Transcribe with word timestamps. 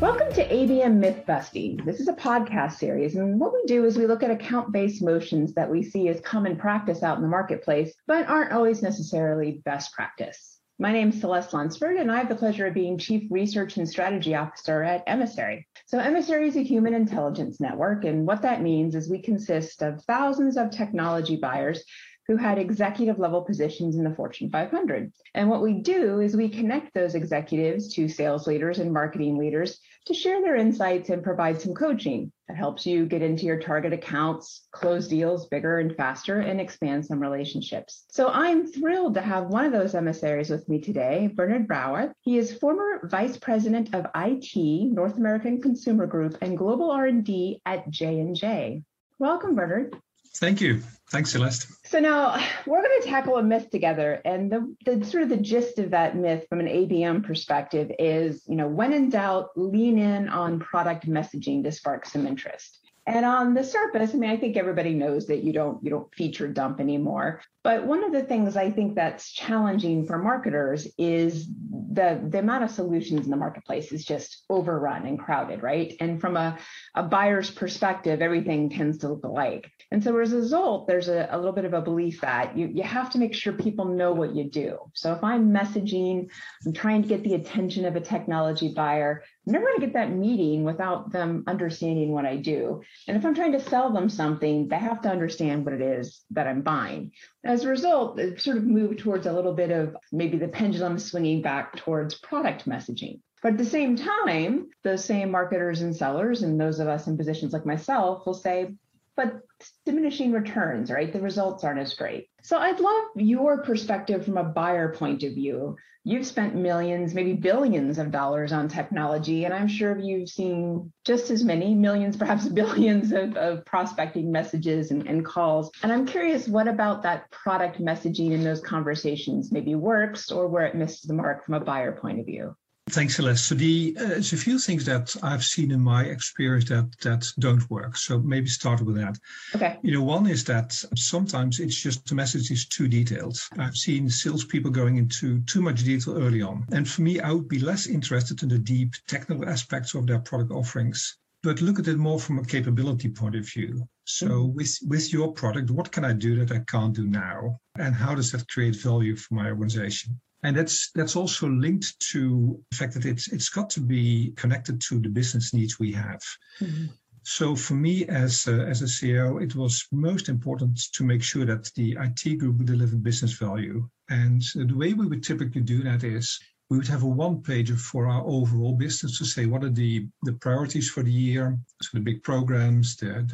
Welcome 0.00 0.32
to 0.32 0.48
ABM 0.48 0.94
Myth 0.94 1.26
Busting. 1.26 1.84
This 1.84 2.00
is 2.00 2.08
a 2.08 2.14
podcast 2.14 2.78
series, 2.78 3.16
and 3.16 3.38
what 3.38 3.52
we 3.52 3.62
do 3.66 3.84
is 3.84 3.98
we 3.98 4.06
look 4.06 4.22
at 4.22 4.30
account 4.30 4.72
based 4.72 5.02
motions 5.02 5.52
that 5.52 5.70
we 5.70 5.82
see 5.82 6.08
as 6.08 6.22
common 6.22 6.56
practice 6.56 7.02
out 7.02 7.18
in 7.18 7.22
the 7.22 7.28
marketplace, 7.28 7.92
but 8.06 8.26
aren't 8.26 8.52
always 8.52 8.80
necessarily 8.80 9.60
best 9.66 9.92
practice. 9.92 10.58
My 10.78 10.90
name 10.90 11.10
is 11.10 11.20
Celeste 11.20 11.52
Lunsford, 11.52 11.96
and 11.96 12.10
I 12.10 12.16
have 12.16 12.30
the 12.30 12.34
pleasure 12.34 12.66
of 12.66 12.72
being 12.72 12.96
Chief 12.96 13.24
Research 13.30 13.76
and 13.76 13.86
Strategy 13.86 14.34
Officer 14.34 14.82
at 14.82 15.04
Emissary. 15.06 15.68
So, 15.84 15.98
Emissary 15.98 16.48
is 16.48 16.56
a 16.56 16.62
human 16.62 16.94
intelligence 16.94 17.60
network, 17.60 18.06
and 18.06 18.26
what 18.26 18.40
that 18.40 18.62
means 18.62 18.94
is 18.94 19.10
we 19.10 19.20
consist 19.20 19.82
of 19.82 20.02
thousands 20.04 20.56
of 20.56 20.70
technology 20.70 21.36
buyers 21.36 21.84
who 22.30 22.36
had 22.36 22.58
executive 22.58 23.18
level 23.18 23.42
positions 23.42 23.96
in 23.96 24.04
the 24.04 24.14
Fortune 24.14 24.50
500. 24.50 25.12
And 25.34 25.50
what 25.50 25.62
we 25.62 25.82
do 25.82 26.20
is 26.20 26.36
we 26.36 26.48
connect 26.48 26.94
those 26.94 27.16
executives 27.16 27.92
to 27.94 28.08
sales 28.08 28.46
leaders 28.46 28.78
and 28.78 28.92
marketing 28.92 29.36
leaders 29.36 29.80
to 30.06 30.14
share 30.14 30.40
their 30.40 30.56
insights 30.56 31.10
and 31.10 31.22
provide 31.22 31.60
some 31.60 31.74
coaching 31.74 32.32
that 32.48 32.56
helps 32.56 32.86
you 32.86 33.06
get 33.06 33.22
into 33.22 33.46
your 33.46 33.60
target 33.60 33.92
accounts, 33.92 34.66
close 34.72 35.06
deals 35.06 35.46
bigger 35.46 35.78
and 35.78 35.94
faster, 35.96 36.40
and 36.40 36.60
expand 36.60 37.06
some 37.06 37.20
relationships. 37.20 38.04
So 38.10 38.28
I'm 38.28 38.66
thrilled 38.66 39.14
to 39.14 39.20
have 39.20 39.46
one 39.46 39.64
of 39.64 39.72
those 39.72 39.94
emissaries 39.94 40.50
with 40.50 40.68
me 40.68 40.80
today, 40.80 41.30
Bernard 41.32 41.68
Brouwer. 41.68 42.12
He 42.22 42.38
is 42.38 42.58
former 42.58 43.06
Vice 43.08 43.36
President 43.36 43.94
of 43.94 44.06
IT, 44.14 44.92
North 44.92 45.16
American 45.16 45.60
Consumer 45.60 46.06
Group, 46.06 46.38
and 46.42 46.58
Global 46.58 46.90
R&D 46.90 47.60
at 47.64 47.88
J&J. 47.90 48.82
Welcome, 49.18 49.54
Bernard. 49.54 49.94
Thank 50.36 50.60
you. 50.60 50.82
Thanks, 51.10 51.32
Celeste. 51.32 51.66
So 51.86 51.98
now 51.98 52.40
we're 52.66 52.82
going 52.82 53.02
to 53.02 53.08
tackle 53.08 53.36
a 53.36 53.42
myth 53.42 53.70
together, 53.70 54.20
and 54.24 54.50
the, 54.50 54.74
the 54.84 55.04
sort 55.04 55.24
of 55.24 55.28
the 55.28 55.36
gist 55.36 55.78
of 55.78 55.90
that 55.90 56.16
myth 56.16 56.46
from 56.48 56.60
an 56.60 56.66
ABM 56.66 57.24
perspective 57.24 57.90
is, 57.98 58.44
you 58.46 58.54
know, 58.54 58.68
when 58.68 58.92
in 58.92 59.10
doubt, 59.10 59.48
lean 59.56 59.98
in 59.98 60.28
on 60.28 60.60
product 60.60 61.08
messaging 61.08 61.64
to 61.64 61.72
spark 61.72 62.06
some 62.06 62.26
interest. 62.26 62.79
And 63.10 63.26
on 63.26 63.54
the 63.54 63.64
surface, 63.64 64.14
I 64.14 64.18
mean, 64.18 64.30
I 64.30 64.36
think 64.36 64.56
everybody 64.56 64.94
knows 64.94 65.26
that 65.26 65.42
you 65.42 65.52
don't 65.52 65.82
you 65.82 65.90
don't 65.90 66.14
feature 66.14 66.46
dump 66.46 66.78
anymore. 66.78 67.42
But 67.64 67.84
one 67.84 68.04
of 68.04 68.12
the 68.12 68.22
things 68.22 68.56
I 68.56 68.70
think 68.70 68.94
that's 68.94 69.32
challenging 69.32 70.06
for 70.06 70.16
marketers 70.16 70.86
is 70.96 71.48
the 71.48 72.20
the 72.28 72.38
amount 72.38 72.62
of 72.62 72.70
solutions 72.70 73.24
in 73.24 73.30
the 73.32 73.36
marketplace 73.36 73.90
is 73.90 74.04
just 74.04 74.44
overrun 74.48 75.06
and 75.06 75.18
crowded, 75.18 75.60
right? 75.60 75.92
And 75.98 76.20
from 76.20 76.36
a, 76.36 76.56
a 76.94 77.02
buyer's 77.02 77.50
perspective, 77.50 78.22
everything 78.22 78.70
tends 78.70 78.98
to 78.98 79.08
look 79.08 79.24
alike. 79.24 79.68
And 79.90 80.04
so 80.04 80.16
as 80.20 80.32
a 80.32 80.36
result, 80.36 80.86
there's 80.86 81.08
a, 81.08 81.28
a 81.32 81.36
little 81.36 81.52
bit 81.52 81.64
of 81.64 81.74
a 81.74 81.82
belief 81.82 82.20
that 82.20 82.56
you, 82.56 82.70
you 82.72 82.84
have 82.84 83.10
to 83.10 83.18
make 83.18 83.34
sure 83.34 83.52
people 83.52 83.86
know 83.86 84.12
what 84.12 84.36
you 84.36 84.48
do. 84.48 84.78
So 84.94 85.12
if 85.12 85.24
I'm 85.24 85.50
messaging, 85.50 86.30
I'm 86.64 86.72
trying 86.72 87.02
to 87.02 87.08
get 87.08 87.24
the 87.24 87.34
attention 87.34 87.84
of 87.86 87.96
a 87.96 88.00
technology 88.00 88.72
buyer, 88.72 89.24
I'm 89.50 89.54
never 89.54 89.66
going 89.66 89.80
to 89.80 89.86
get 89.86 89.94
that 89.94 90.12
meeting 90.12 90.62
without 90.62 91.10
them 91.10 91.42
understanding 91.48 92.12
what 92.12 92.24
I 92.24 92.36
do. 92.36 92.82
And 93.08 93.16
if 93.16 93.26
I'm 93.26 93.34
trying 93.34 93.50
to 93.50 93.60
sell 93.60 93.92
them 93.92 94.08
something, 94.08 94.68
they 94.68 94.76
have 94.76 95.02
to 95.02 95.10
understand 95.10 95.64
what 95.64 95.74
it 95.74 95.80
is 95.80 96.20
that 96.30 96.46
I'm 96.46 96.62
buying. 96.62 97.10
As 97.42 97.64
a 97.64 97.68
result, 97.68 98.20
it 98.20 98.40
sort 98.40 98.58
of 98.58 98.64
moved 98.64 99.00
towards 99.00 99.26
a 99.26 99.32
little 99.32 99.52
bit 99.52 99.72
of 99.72 99.96
maybe 100.12 100.38
the 100.38 100.46
pendulum 100.46 101.00
swinging 101.00 101.42
back 101.42 101.74
towards 101.74 102.14
product 102.14 102.68
messaging. 102.68 103.18
But 103.42 103.54
at 103.54 103.58
the 103.58 103.64
same 103.64 103.96
time, 103.96 104.68
those 104.84 105.04
same 105.04 105.32
marketers 105.32 105.80
and 105.80 105.96
sellers, 105.96 106.44
and 106.44 106.60
those 106.60 106.78
of 106.78 106.86
us 106.86 107.08
in 107.08 107.16
positions 107.16 107.52
like 107.52 107.66
myself, 107.66 108.24
will 108.26 108.34
say, 108.34 108.74
but 109.16 109.40
diminishing 109.84 110.32
returns, 110.32 110.90
right? 110.90 111.12
The 111.12 111.20
results 111.20 111.64
aren't 111.64 111.80
as 111.80 111.94
great. 111.94 112.28
So 112.42 112.56
I'd 112.56 112.80
love 112.80 113.04
your 113.16 113.62
perspective 113.62 114.24
from 114.24 114.38
a 114.38 114.44
buyer 114.44 114.94
point 114.94 115.22
of 115.22 115.34
view. 115.34 115.76
You've 116.02 116.26
spent 116.26 116.54
millions, 116.54 117.12
maybe 117.12 117.34
billions 117.34 117.98
of 117.98 118.10
dollars 118.10 118.52
on 118.52 118.68
technology, 118.68 119.44
and 119.44 119.52
I'm 119.52 119.68
sure 119.68 119.98
you've 119.98 120.30
seen 120.30 120.90
just 121.04 121.30
as 121.30 121.44
many 121.44 121.74
millions, 121.74 122.16
perhaps 122.16 122.48
billions 122.62 123.12
of, 123.12 123.36
of 123.36 123.66
prospecting 123.66 124.32
messages 124.32 124.90
and, 124.90 125.06
and 125.06 125.24
calls. 125.24 125.70
And 125.82 125.92
I'm 125.92 126.06
curious, 126.06 126.48
what 126.48 126.68
about 126.68 127.02
that 127.02 127.30
product 127.30 127.80
messaging 127.80 128.32
in 128.32 128.42
those 128.42 128.62
conversations 128.62 129.52
maybe 129.52 129.74
works 129.74 130.30
or 130.30 130.48
where 130.48 130.64
it 130.64 130.74
misses 130.74 131.02
the 131.02 131.14
mark 131.14 131.44
from 131.44 131.54
a 131.54 131.60
buyer 131.60 131.92
point 131.92 132.20
of 132.20 132.26
view? 132.26 132.56
Thanks, 132.90 133.16
Celeste. 133.16 133.46
So 133.46 133.54
the, 133.54 133.96
uh, 133.98 134.08
there's 134.08 134.32
a 134.32 134.36
few 134.36 134.58
things 134.58 134.84
that 134.86 135.14
I've 135.22 135.44
seen 135.44 135.70
in 135.70 135.80
my 135.80 136.04
experience 136.04 136.68
that 136.70 136.90
that 137.02 137.24
don't 137.38 137.68
work. 137.70 137.96
So 137.96 138.18
maybe 138.18 138.48
start 138.48 138.80
with 138.80 138.96
that. 138.96 139.16
Okay. 139.54 139.78
You 139.82 139.92
know, 139.92 140.02
one 140.02 140.26
is 140.26 140.44
that 140.44 140.72
sometimes 140.96 141.60
it's 141.60 141.80
just 141.80 142.06
the 142.08 142.16
message 142.16 142.50
is 142.50 142.66
too 142.66 142.88
detailed. 142.88 143.38
I've 143.58 143.76
seen 143.76 144.10
salespeople 144.10 144.72
going 144.72 144.96
into 144.96 145.40
too 145.42 145.62
much 145.62 145.84
detail 145.84 146.18
early 146.18 146.42
on, 146.42 146.66
and 146.72 146.88
for 146.88 147.02
me, 147.02 147.20
I 147.20 147.32
would 147.32 147.48
be 147.48 147.60
less 147.60 147.86
interested 147.86 148.42
in 148.42 148.48
the 148.48 148.58
deep 148.58 148.94
technical 149.06 149.48
aspects 149.48 149.94
of 149.94 150.06
their 150.06 150.20
product 150.20 150.50
offerings 150.50 151.16
but 151.42 151.62
look 151.62 151.78
at 151.78 151.88
it 151.88 151.96
more 151.96 152.20
from 152.20 152.38
a 152.38 152.44
capability 152.44 153.08
point 153.08 153.34
of 153.34 153.48
view. 153.48 153.88
So 154.04 154.28
mm-hmm. 154.28 154.56
with 154.56 154.78
with 154.86 155.12
your 155.12 155.32
product, 155.32 155.70
what 155.70 155.90
can 155.90 156.04
I 156.04 156.12
do 156.12 156.44
that 156.44 156.54
I 156.54 156.62
can't 156.70 156.94
do 156.94 157.06
now? 157.06 157.58
And 157.78 157.94
how 157.94 158.14
does 158.14 158.32
that 158.32 158.46
create 158.48 158.76
value 158.76 159.16
for 159.16 159.34
my 159.34 159.48
organization? 159.48 160.20
And 160.42 160.56
that's 160.56 160.90
that's 160.94 161.16
also 161.16 161.48
linked 161.48 161.98
to 162.12 162.58
the 162.70 162.76
fact 162.76 162.94
that 162.94 163.04
it's 163.04 163.30
it's 163.32 163.50
got 163.50 163.70
to 163.70 163.80
be 163.80 164.32
connected 164.36 164.80
to 164.88 165.00
the 165.00 165.08
business 165.08 165.52
needs 165.52 165.78
we 165.78 165.92
have. 165.92 166.22
Mm-hmm. 166.60 166.86
So 167.22 167.54
for 167.54 167.74
me 167.74 168.06
as 168.06 168.46
a, 168.48 168.66
as 168.66 168.80
a 168.80 168.88
CIO, 168.88 169.38
it 169.38 169.54
was 169.54 169.86
most 169.92 170.28
important 170.30 170.80
to 170.94 171.04
make 171.04 171.22
sure 171.22 171.44
that 171.44 171.70
the 171.74 171.98
IT 172.00 172.38
group 172.38 172.58
would 172.58 172.66
deliver 172.66 172.96
business 172.96 173.34
value. 173.34 173.88
And 174.08 174.42
the 174.54 174.74
way 174.74 174.94
we 174.94 175.06
would 175.06 175.22
typically 175.22 175.60
do 175.60 175.82
that 175.82 176.02
is 176.02 176.40
we 176.70 176.78
would 176.78 176.86
have 176.86 177.02
a 177.02 177.06
one 177.06 177.42
pager 177.42 177.78
for 177.78 178.06
our 178.06 178.22
overall 178.24 178.74
business 178.74 179.18
to 179.18 179.24
say 179.24 179.44
what 179.44 179.64
are 179.64 179.70
the, 179.70 180.06
the 180.22 180.34
priorities 180.34 180.88
for 180.88 181.02
the 181.02 181.10
year, 181.10 181.58
so 181.82 181.90
the 181.94 182.04
big 182.04 182.22
programs, 182.22 182.96
the, 182.96 183.26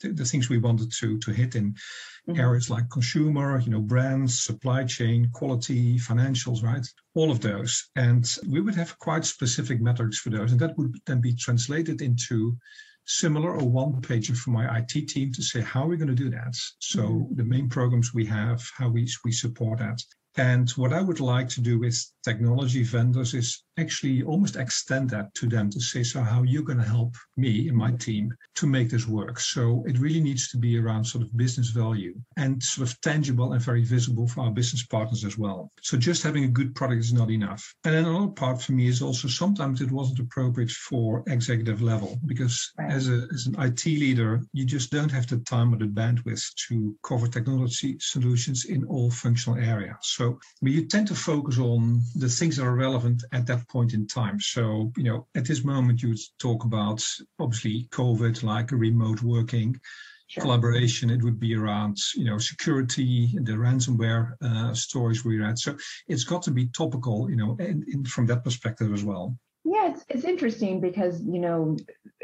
the, 0.00 0.12
the 0.12 0.24
things 0.26 0.50
we 0.50 0.58
wanted 0.58 0.92
to, 0.92 1.18
to 1.20 1.30
hit 1.30 1.54
in 1.54 1.72
mm-hmm. 1.72 2.38
areas 2.38 2.68
like 2.68 2.90
consumer, 2.90 3.58
you 3.60 3.70
know, 3.70 3.80
brands, 3.80 4.44
supply 4.44 4.84
chain, 4.84 5.30
quality, 5.32 5.98
financials, 5.98 6.62
right? 6.62 6.86
All 7.14 7.30
of 7.30 7.40
those. 7.40 7.88
And 7.96 8.30
we 8.46 8.60
would 8.60 8.74
have 8.74 8.98
quite 8.98 9.24
specific 9.24 9.80
metrics 9.80 10.18
for 10.18 10.28
those. 10.28 10.52
And 10.52 10.60
that 10.60 10.76
would 10.76 10.94
then 11.06 11.22
be 11.22 11.34
translated 11.34 12.02
into 12.02 12.58
similar 13.06 13.56
or 13.56 13.66
one 13.66 14.02
pager 14.02 14.36
for 14.36 14.50
my 14.50 14.78
IT 14.78 15.08
team 15.08 15.32
to 15.32 15.42
say 15.42 15.62
how 15.62 15.84
we're 15.84 15.92
we 15.92 15.96
going 15.96 16.08
to 16.08 16.14
do 16.14 16.30
that. 16.30 16.54
So 16.78 17.02
mm-hmm. 17.02 17.36
the 17.36 17.44
main 17.44 17.70
programs 17.70 18.12
we 18.12 18.26
have, 18.26 18.62
how 18.76 18.90
we 18.90 19.08
we 19.24 19.32
support 19.32 19.78
that. 19.78 19.98
And 20.36 20.70
what 20.70 20.92
I 20.92 21.02
would 21.02 21.20
like 21.20 21.48
to 21.50 21.60
do 21.60 21.78
with 21.78 21.98
technology 22.24 22.84
vendors 22.84 23.34
is 23.34 23.64
actually 23.78 24.22
almost 24.22 24.56
extend 24.56 25.10
that 25.10 25.34
to 25.34 25.48
them 25.48 25.70
to 25.70 25.80
say, 25.80 26.02
so 26.02 26.22
how 26.22 26.40
are 26.40 26.44
you're 26.44 26.62
going 26.62 26.78
to 26.78 26.84
help 26.84 27.14
me 27.36 27.68
and 27.68 27.76
my 27.76 27.90
team 27.92 28.32
to 28.54 28.66
make 28.66 28.90
this 28.90 29.06
work. 29.06 29.40
So 29.40 29.82
it 29.86 29.98
really 29.98 30.20
needs 30.20 30.50
to 30.50 30.58
be 30.58 30.78
around 30.78 31.04
sort 31.04 31.24
of 31.24 31.36
business 31.36 31.70
value 31.70 32.14
and 32.36 32.62
sort 32.62 32.88
of 32.88 33.00
tangible 33.00 33.52
and 33.52 33.62
very 33.62 33.82
visible 33.82 34.28
for 34.28 34.42
our 34.42 34.50
business 34.50 34.86
partners 34.86 35.24
as 35.24 35.38
well. 35.38 35.70
So 35.80 35.96
just 35.96 36.22
having 36.22 36.44
a 36.44 36.48
good 36.48 36.74
product 36.74 37.00
is 37.00 37.12
not 37.12 37.30
enough. 37.30 37.74
And 37.84 37.94
then 37.94 38.04
another 38.04 38.28
part 38.28 38.60
for 38.60 38.72
me 38.72 38.86
is 38.88 39.02
also 39.02 39.28
sometimes 39.28 39.80
it 39.80 39.90
wasn't 39.90 40.20
appropriate 40.20 40.70
for 40.70 41.24
executive 41.26 41.82
level 41.82 42.18
because 42.26 42.72
as, 42.78 43.08
a, 43.08 43.26
as 43.32 43.46
an 43.46 43.56
IT 43.58 43.84
leader, 43.86 44.42
you 44.52 44.64
just 44.64 44.90
don't 44.90 45.10
have 45.10 45.26
the 45.26 45.38
time 45.38 45.72
or 45.72 45.78
the 45.78 45.86
bandwidth 45.86 46.44
to 46.68 46.94
cover 47.02 47.26
technology 47.26 47.96
solutions 48.00 48.66
in 48.66 48.84
all 48.84 49.10
functional 49.10 49.58
areas. 49.58 49.96
So 50.02 50.21
you 50.60 50.86
tend 50.86 51.08
to 51.08 51.14
focus 51.14 51.58
on 51.58 52.00
the 52.14 52.28
things 52.28 52.56
that 52.56 52.66
are 52.66 52.74
relevant 52.74 53.22
at 53.32 53.46
that 53.46 53.68
point 53.68 53.94
in 53.94 54.06
time. 54.06 54.40
So, 54.40 54.92
you 54.96 55.04
know, 55.04 55.26
at 55.34 55.46
this 55.46 55.64
moment, 55.64 56.02
you 56.02 56.10
would 56.10 56.24
talk 56.38 56.64
about 56.64 57.02
obviously 57.38 57.88
COVID, 57.90 58.42
like 58.42 58.70
remote 58.72 59.22
working. 59.22 59.80
Sure. 60.28 60.44
collaboration 60.44 61.10
it 61.10 61.22
would 61.22 61.38
be 61.38 61.54
around 61.54 61.98
you 62.14 62.24
know 62.24 62.38
security 62.38 63.38
the 63.42 63.52
ransomware 63.52 64.32
uh, 64.40 64.72
stories 64.72 65.26
we 65.26 65.38
read 65.38 65.58
so 65.58 65.76
it's 66.08 66.24
got 66.24 66.42
to 66.44 66.50
be 66.50 66.68
topical 66.68 67.28
you 67.28 67.36
know 67.36 67.54
and, 67.58 67.84
and 67.92 68.08
from 68.08 68.24
that 68.24 68.42
perspective 68.42 68.94
as 68.94 69.04
well 69.04 69.36
yeah, 69.64 69.92
it's, 69.92 70.04
it's 70.08 70.24
interesting 70.24 70.80
because, 70.80 71.22
you 71.22 71.38
know, 71.38 71.76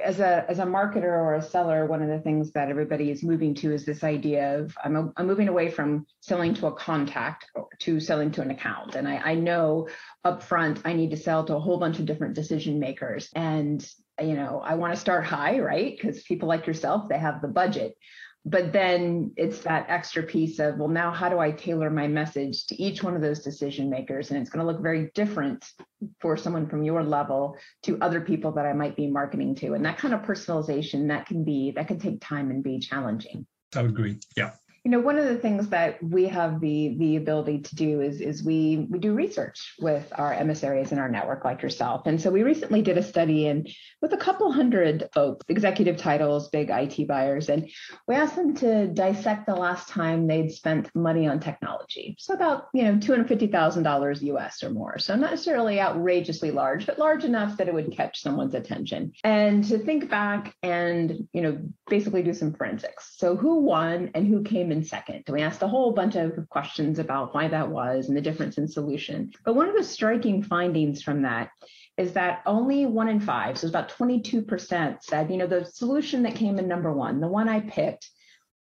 as 0.03 0.21
a 0.21 0.45
as 0.49 0.59
a 0.59 0.65
marketer 0.65 1.05
or 1.05 1.35
a 1.35 1.43
seller, 1.43 1.87
one 1.87 2.03
of 2.03 2.09
the 2.09 2.21
things 2.21 2.53
that 2.53 2.69
everybody 2.69 3.11
is 3.11 3.23
moving 3.23 3.55
to 3.57 3.73
is 3.73 3.85
this 3.85 4.05
idea 4.05 4.59
of 4.59 4.77
I'm, 4.83 4.97
a, 4.97 5.13
I'm 5.17 5.27
moving 5.27 5.49
away 5.49 5.71
from 5.71 6.07
selling 6.21 6.55
to 6.55 6.67
a 6.67 6.73
contact 6.73 7.47
to 7.81 8.01
selling 8.01 8.31
to 8.33 8.43
an 8.43 8.51
account. 8.51 8.95
And 8.95 9.09
I, 9.09 9.17
I 9.17 9.35
know 9.35 9.89
upfront 10.25 10.83
I 10.85 10.93
need 10.93 11.11
to 11.11 11.17
sell 11.17 11.45
to 11.45 11.57
a 11.57 11.61
whole 11.61 11.79
bunch 11.79 11.99
of 11.99 12.07
different 12.07 12.35
decision 12.35 12.79
makers. 12.79 13.31
And 13.35 13.87
you 14.21 14.35
know, 14.35 14.61
I 14.65 14.75
want 14.75 14.95
to 14.95 15.01
start 15.01 15.25
high, 15.25 15.61
right? 15.61 15.97
Because 15.97 16.23
people 16.23 16.49
like 16.49 16.67
yourself, 16.67 17.09
they 17.09 17.19
have 17.19 17.41
the 17.41 17.49
budget. 17.49 17.97
But 18.51 18.73
then 18.73 19.33
it's 19.37 19.61
that 19.61 19.87
extra 19.89 20.23
piece 20.23 20.59
of, 20.59 20.79
well, 20.79 20.89
now 20.89 21.11
how 21.11 21.29
do 21.29 21.39
I 21.39 21.51
tailor 21.51 21.91
my 21.91 22.09
message 22.09 22.67
to 22.69 22.83
each 22.83 23.03
one 23.03 23.15
of 23.15 23.21
those 23.21 23.41
decision 23.41 23.91
makers? 23.91 24.31
And 24.31 24.41
it's 24.41 24.49
going 24.49 24.65
to 24.65 24.73
look 24.73 24.83
very 24.83 25.11
different 25.15 25.65
for 26.21 26.37
someone 26.37 26.69
from 26.69 26.83
your 26.83 27.03
level 27.03 27.57
to 27.83 27.99
other 28.01 28.21
people 28.21 28.53
that 28.53 28.65
I 28.65 28.73
might 28.73 28.97
be 28.97 29.07
marketing 29.07 29.55
to. 29.57 29.75
And 29.75 29.85
that 29.85 29.99
kind 29.99 30.15
of 30.15 30.23
personalization 30.23 31.09
that 31.09 31.27
can 31.27 31.45
be, 31.45 31.73
that 31.73 31.89
can 31.89 31.99
take 31.99 32.21
time 32.21 32.51
and 32.51 32.63
be 32.63 32.79
challenging. 32.79 33.47
I 33.75 33.83
would 33.83 33.91
agree. 33.91 34.19
Yeah 34.37 34.53
you 34.89 34.93
know 34.93 35.01
one 35.01 35.19
of 35.19 35.27
the 35.27 35.37
things 35.37 35.69
that 35.69 36.03
we 36.03 36.27
have 36.29 36.61
the 36.61 36.97
the 36.97 37.17
ability 37.17 37.59
to 37.59 37.75
do 37.75 38.01
is 38.01 38.23
is 38.23 38.43
we 38.43 38.87
we 38.89 38.99
do 38.99 39.13
research 39.13 39.75
with 39.79 40.11
our 40.17 40.33
emissaries 40.33 40.93
in 40.93 40.99
our 40.99 41.11
network 41.11 41.45
like 41.45 41.61
yourself. 41.61 42.07
And 42.07 42.19
so 42.19 42.31
we 42.31 42.43
recently 42.43 42.81
did 42.81 42.97
a 42.97 43.03
study 43.03 43.49
in 43.49 43.67
with 44.01 44.15
a 44.15 44.17
couple 44.17 44.51
hundred 44.51 45.11
folks 45.13 45.45
executive 45.51 45.99
titles 45.99 46.49
big 46.49 46.69
it 46.71 47.07
buyers 47.07 47.51
and 47.51 47.71
we 48.07 48.15
asked 48.15 48.37
them 48.37 48.55
to 48.55 48.87
dissect 48.87 49.45
the 49.45 49.55
last 49.55 49.91
time 49.91 50.27
they'd 50.27 50.51
spent 50.51 50.89
money 50.95 51.29
on 51.29 51.39
technology. 51.39 52.17
So 52.19 52.33
about 52.33 52.69
you 52.73 52.85
know 52.85 52.95
$250000 52.95 54.23
us 54.43 54.63
or 54.63 54.71
more. 54.71 54.99
So 54.99 55.17
not 55.17 55.33
necessarily 55.33 55.83
outrageously 55.83 56.51
large 56.51 56.87
but 56.87 56.99
large 56.99 57.25
enough 57.25 57.59
that 57.59 57.69
it 57.69 57.75
would 57.75 57.93
catch 57.93 58.23
someone's 58.23 58.55
attention. 58.55 59.13
And 59.23 59.63
to 59.65 59.77
think 59.79 60.09
back 60.09 60.55
and 60.63 61.29
you 61.35 61.43
know 61.43 61.59
basically 61.91 62.23
do 62.23 62.33
some 62.33 62.55
forensics. 62.55 63.17
So 63.19 63.37
who 63.37 63.57
won 63.61 64.13
and 64.15 64.27
who 64.27 64.43
came 64.43 64.73
in 64.73 64.78
second. 64.85 65.25
We 65.29 65.43
asked 65.43 65.63
a 65.63 65.69
whole 65.69 65.93
bunch 65.93 66.17
of 66.17 66.49
questions 66.49 66.99
about 66.99 67.35
why 67.35 67.49
that 67.49 67.69
was 67.69 68.09
and 68.09 68.17
the 68.17 68.21
difference 68.21 68.59
in 68.59 68.69
solution. 68.69 69.33
But 69.45 69.55
one 69.55 69.69
of 69.69 69.77
the 69.77 69.85
striking 69.85 70.43
findings 70.43 71.03
from 71.03 71.23
that 71.23 71.51
is 71.97 72.13
that 72.13 72.43
only 72.47 72.87
one 72.87 73.09
in 73.09 73.21
five, 73.21 73.59
so 73.59 73.69
about 73.69 73.91
22%, 73.91 75.03
said, 75.03 75.31
you 75.31 75.37
know, 75.37 75.47
the 75.47 75.65
solution 75.65 76.23
that 76.23 76.37
came 76.37 76.59
in 76.59 76.69
number 76.69 76.93
one, 76.93 77.21
the 77.21 77.29
one 77.29 77.49
I 77.49 77.61
picked, 77.61 78.09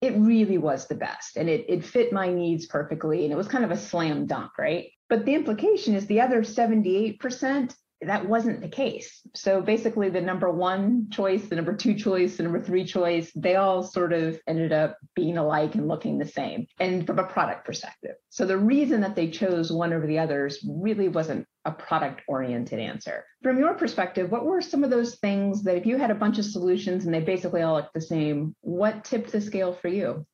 it 0.00 0.14
really 0.16 0.58
was 0.58 0.86
the 0.86 0.94
best 0.94 1.36
and 1.36 1.48
it, 1.48 1.64
it 1.68 1.84
fit 1.84 2.12
my 2.12 2.32
needs 2.32 2.66
perfectly. 2.66 3.24
And 3.24 3.32
it 3.32 3.36
was 3.36 3.48
kind 3.48 3.64
of 3.64 3.70
a 3.70 3.76
slam 3.76 4.26
dunk, 4.26 4.52
right? 4.58 4.90
But 5.08 5.24
the 5.24 5.34
implication 5.34 5.94
is 5.94 6.06
the 6.06 6.20
other 6.20 6.42
78% 6.42 7.74
that 8.02 8.28
wasn't 8.28 8.60
the 8.60 8.68
case. 8.68 9.20
So 9.34 9.60
basically, 9.60 10.10
the 10.10 10.20
number 10.20 10.50
one 10.50 11.08
choice, 11.10 11.44
the 11.46 11.56
number 11.56 11.74
two 11.74 11.94
choice, 11.94 12.36
the 12.36 12.42
number 12.42 12.60
three 12.60 12.84
choice, 12.84 13.30
they 13.34 13.56
all 13.56 13.82
sort 13.82 14.12
of 14.12 14.38
ended 14.46 14.72
up 14.72 14.98
being 15.14 15.38
alike 15.38 15.74
and 15.74 15.88
looking 15.88 16.18
the 16.18 16.26
same, 16.26 16.66
and 16.78 17.06
from 17.06 17.18
a 17.18 17.24
product 17.24 17.64
perspective. 17.64 18.16
So 18.30 18.44
the 18.46 18.58
reason 18.58 19.00
that 19.02 19.16
they 19.16 19.30
chose 19.30 19.72
one 19.72 19.92
over 19.92 20.06
the 20.06 20.18
others 20.18 20.64
really 20.68 21.08
wasn't 21.08 21.46
a 21.64 21.72
product 21.72 22.22
oriented 22.28 22.78
answer. 22.78 23.24
From 23.42 23.58
your 23.58 23.74
perspective, 23.74 24.30
what 24.30 24.44
were 24.44 24.60
some 24.60 24.84
of 24.84 24.90
those 24.90 25.14
things 25.16 25.62
that 25.62 25.76
if 25.76 25.86
you 25.86 25.96
had 25.96 26.10
a 26.10 26.14
bunch 26.14 26.38
of 26.38 26.44
solutions 26.44 27.04
and 27.04 27.14
they 27.14 27.20
basically 27.20 27.62
all 27.62 27.74
looked 27.74 27.94
the 27.94 28.00
same, 28.00 28.54
what 28.60 29.04
tipped 29.04 29.32
the 29.32 29.40
scale 29.40 29.72
for 29.72 29.88
you? 29.88 30.26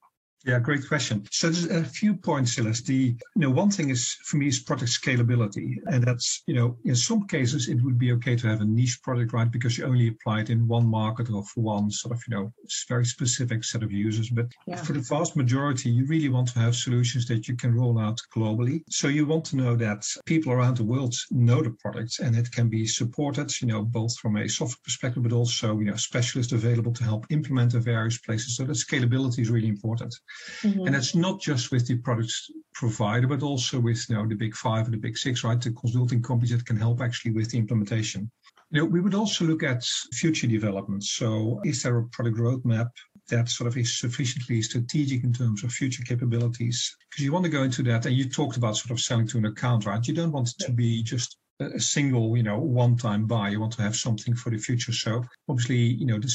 Yeah, 0.44 0.58
great 0.58 0.88
question. 0.88 1.26
So 1.30 1.50
there's 1.50 1.66
a 1.66 1.84
few 1.84 2.14
points, 2.14 2.54
Celeste. 2.54 2.86
The 2.86 3.14
you 3.36 3.42
know 3.42 3.50
one 3.50 3.70
thing 3.70 3.90
is 3.90 4.16
for 4.24 4.38
me 4.38 4.48
is 4.48 4.58
product 4.60 4.90
scalability, 4.90 5.76
and 5.86 6.02
that's 6.02 6.42
you 6.46 6.54
know 6.54 6.78
in 6.84 6.96
some 6.96 7.26
cases 7.26 7.68
it 7.68 7.82
would 7.82 7.98
be 7.98 8.12
okay 8.12 8.36
to 8.36 8.46
have 8.48 8.62
a 8.62 8.64
niche 8.64 9.02
product, 9.02 9.34
right? 9.34 9.50
Because 9.50 9.76
you 9.76 9.84
only 9.84 10.08
apply 10.08 10.40
it 10.40 10.50
in 10.50 10.66
one 10.66 10.86
market 10.86 11.30
or 11.30 11.44
for 11.44 11.60
one 11.60 11.90
sort 11.90 12.14
of 12.14 12.22
you 12.26 12.34
know 12.34 12.52
very 12.88 13.04
specific 13.04 13.64
set 13.64 13.82
of 13.82 13.92
users. 13.92 14.30
But 14.30 14.46
yeah. 14.66 14.76
for 14.76 14.94
the 14.94 15.00
vast 15.00 15.36
majority, 15.36 15.90
you 15.90 16.06
really 16.06 16.30
want 16.30 16.48
to 16.48 16.58
have 16.58 16.74
solutions 16.74 17.26
that 17.26 17.46
you 17.46 17.56
can 17.56 17.74
roll 17.74 17.98
out 17.98 18.18
globally. 18.34 18.82
So 18.88 19.08
you 19.08 19.26
want 19.26 19.44
to 19.46 19.56
know 19.56 19.76
that 19.76 20.06
people 20.24 20.52
around 20.52 20.78
the 20.78 20.84
world 20.84 21.14
know 21.30 21.62
the 21.62 21.76
product 21.82 22.18
and 22.18 22.34
it 22.34 22.50
can 22.50 22.70
be 22.70 22.86
supported, 22.86 23.52
you 23.60 23.68
know, 23.68 23.82
both 23.82 24.16
from 24.18 24.36
a 24.38 24.48
software 24.48 24.84
perspective, 24.84 25.22
but 25.22 25.32
also 25.32 25.78
you 25.78 25.84
know 25.84 25.96
specialists 25.96 26.52
available 26.52 26.94
to 26.94 27.04
help 27.04 27.26
implement 27.28 27.72
the 27.72 27.80
various 27.80 28.16
places. 28.18 28.56
So 28.56 28.64
that 28.64 28.72
scalability 28.72 29.40
is 29.40 29.50
really 29.50 29.68
important. 29.68 30.14
Mm-hmm. 30.62 30.86
And 30.86 30.96
it's 30.96 31.14
not 31.14 31.40
just 31.40 31.70
with 31.70 31.86
the 31.86 31.98
product 31.98 32.32
provider, 32.74 33.26
but 33.26 33.42
also 33.42 33.80
with 33.80 34.04
you 34.08 34.16
know, 34.16 34.26
the 34.26 34.34
big 34.34 34.54
five 34.54 34.84
and 34.84 34.94
the 34.94 34.98
big 34.98 35.18
six, 35.18 35.44
right? 35.44 35.60
The 35.60 35.72
consulting 35.72 36.22
companies 36.22 36.50
that 36.50 36.66
can 36.66 36.76
help 36.76 37.00
actually 37.00 37.32
with 37.32 37.50
the 37.50 37.58
implementation. 37.58 38.30
You 38.70 38.82
know, 38.82 38.86
we 38.86 39.00
would 39.00 39.14
also 39.14 39.44
look 39.44 39.62
at 39.62 39.84
future 40.12 40.46
developments. 40.46 41.12
So 41.12 41.60
is 41.64 41.82
there 41.82 41.98
a 41.98 42.04
product 42.08 42.38
roadmap 42.38 42.90
that 43.28 43.48
sort 43.48 43.66
of 43.66 43.76
is 43.76 43.98
sufficiently 43.98 44.62
strategic 44.62 45.24
in 45.24 45.32
terms 45.32 45.64
of 45.64 45.72
future 45.72 46.04
capabilities? 46.04 46.96
Because 47.10 47.24
you 47.24 47.32
want 47.32 47.44
to 47.44 47.50
go 47.50 47.64
into 47.64 47.82
that, 47.84 48.06
and 48.06 48.14
you 48.14 48.28
talked 48.28 48.56
about 48.56 48.76
sort 48.76 48.92
of 48.92 49.00
selling 49.00 49.26
to 49.28 49.38
an 49.38 49.46
account, 49.46 49.86
right? 49.86 50.06
You 50.06 50.14
don't 50.14 50.32
want 50.32 50.50
it 50.50 50.64
to 50.66 50.72
be 50.72 51.02
just 51.02 51.36
a 51.60 51.80
single, 51.80 52.36
you 52.36 52.42
know, 52.42 52.58
one-time 52.58 53.26
buy. 53.26 53.50
You 53.50 53.60
want 53.60 53.72
to 53.74 53.82
have 53.82 53.96
something 53.96 54.34
for 54.34 54.50
the 54.50 54.58
future. 54.58 54.92
So 54.92 55.24
obviously, 55.48 55.76
you 55.76 56.06
know, 56.06 56.18
the 56.18 56.30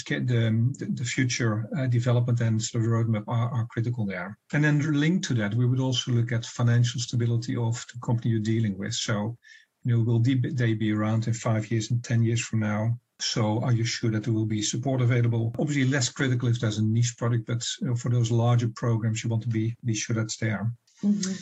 the, 0.96 1.04
future 1.04 1.68
uh, 1.78 1.88
development 1.88 2.42
and 2.42 2.62
sort 2.62 2.84
of 2.84 2.90
roadmap 2.90 3.24
are, 3.28 3.50
are 3.50 3.68
critical 3.68 4.06
there. 4.06 4.38
And 4.54 4.64
then 4.64 4.80
linked 4.80 5.26
to 5.26 5.34
that, 5.36 5.54
we 5.54 5.66
would 5.66 5.80
also 5.80 6.12
look 6.12 6.32
at 6.32 6.46
financial 6.46 7.02
stability 7.02 7.56
of 7.56 7.86
the 7.94 8.00
company 8.00 8.32
you're 8.32 8.40
dealing 8.40 8.78
with. 8.78 8.94
So, 8.94 9.38
you 9.84 9.98
know, 9.98 10.04
will 10.04 10.20
they 10.20 10.74
be 10.74 10.92
around 10.94 11.28
in 11.28 11.34
five 11.34 11.72
years 11.72 11.92
and 11.92 12.04
ten 12.04 12.24
years 12.24 12.42
from 12.42 12.60
now? 12.60 13.00
So 13.20 13.62
are 13.64 13.72
you 13.72 13.86
sure 13.86 14.12
that 14.12 14.24
there 14.26 14.34
will 14.34 14.46
be 14.46 14.62
support 14.62 15.02
available? 15.02 15.56
Obviously, 15.58 15.86
less 15.86 16.10
critical 16.10 16.50
if 16.50 16.60
there's 16.60 16.80
a 16.80 16.84
niche 16.84 17.16
product, 17.18 17.48
but 17.48 17.64
for 17.98 18.10
those 18.10 18.30
larger 18.30 18.70
programs, 18.76 19.24
you 19.24 19.30
want 19.30 19.44
to 19.44 19.50
be 19.50 19.76
be 19.86 19.94
sure 19.94 20.16
that's 20.16 20.38
there. 20.38 20.72
Mm-hmm. 21.04 21.34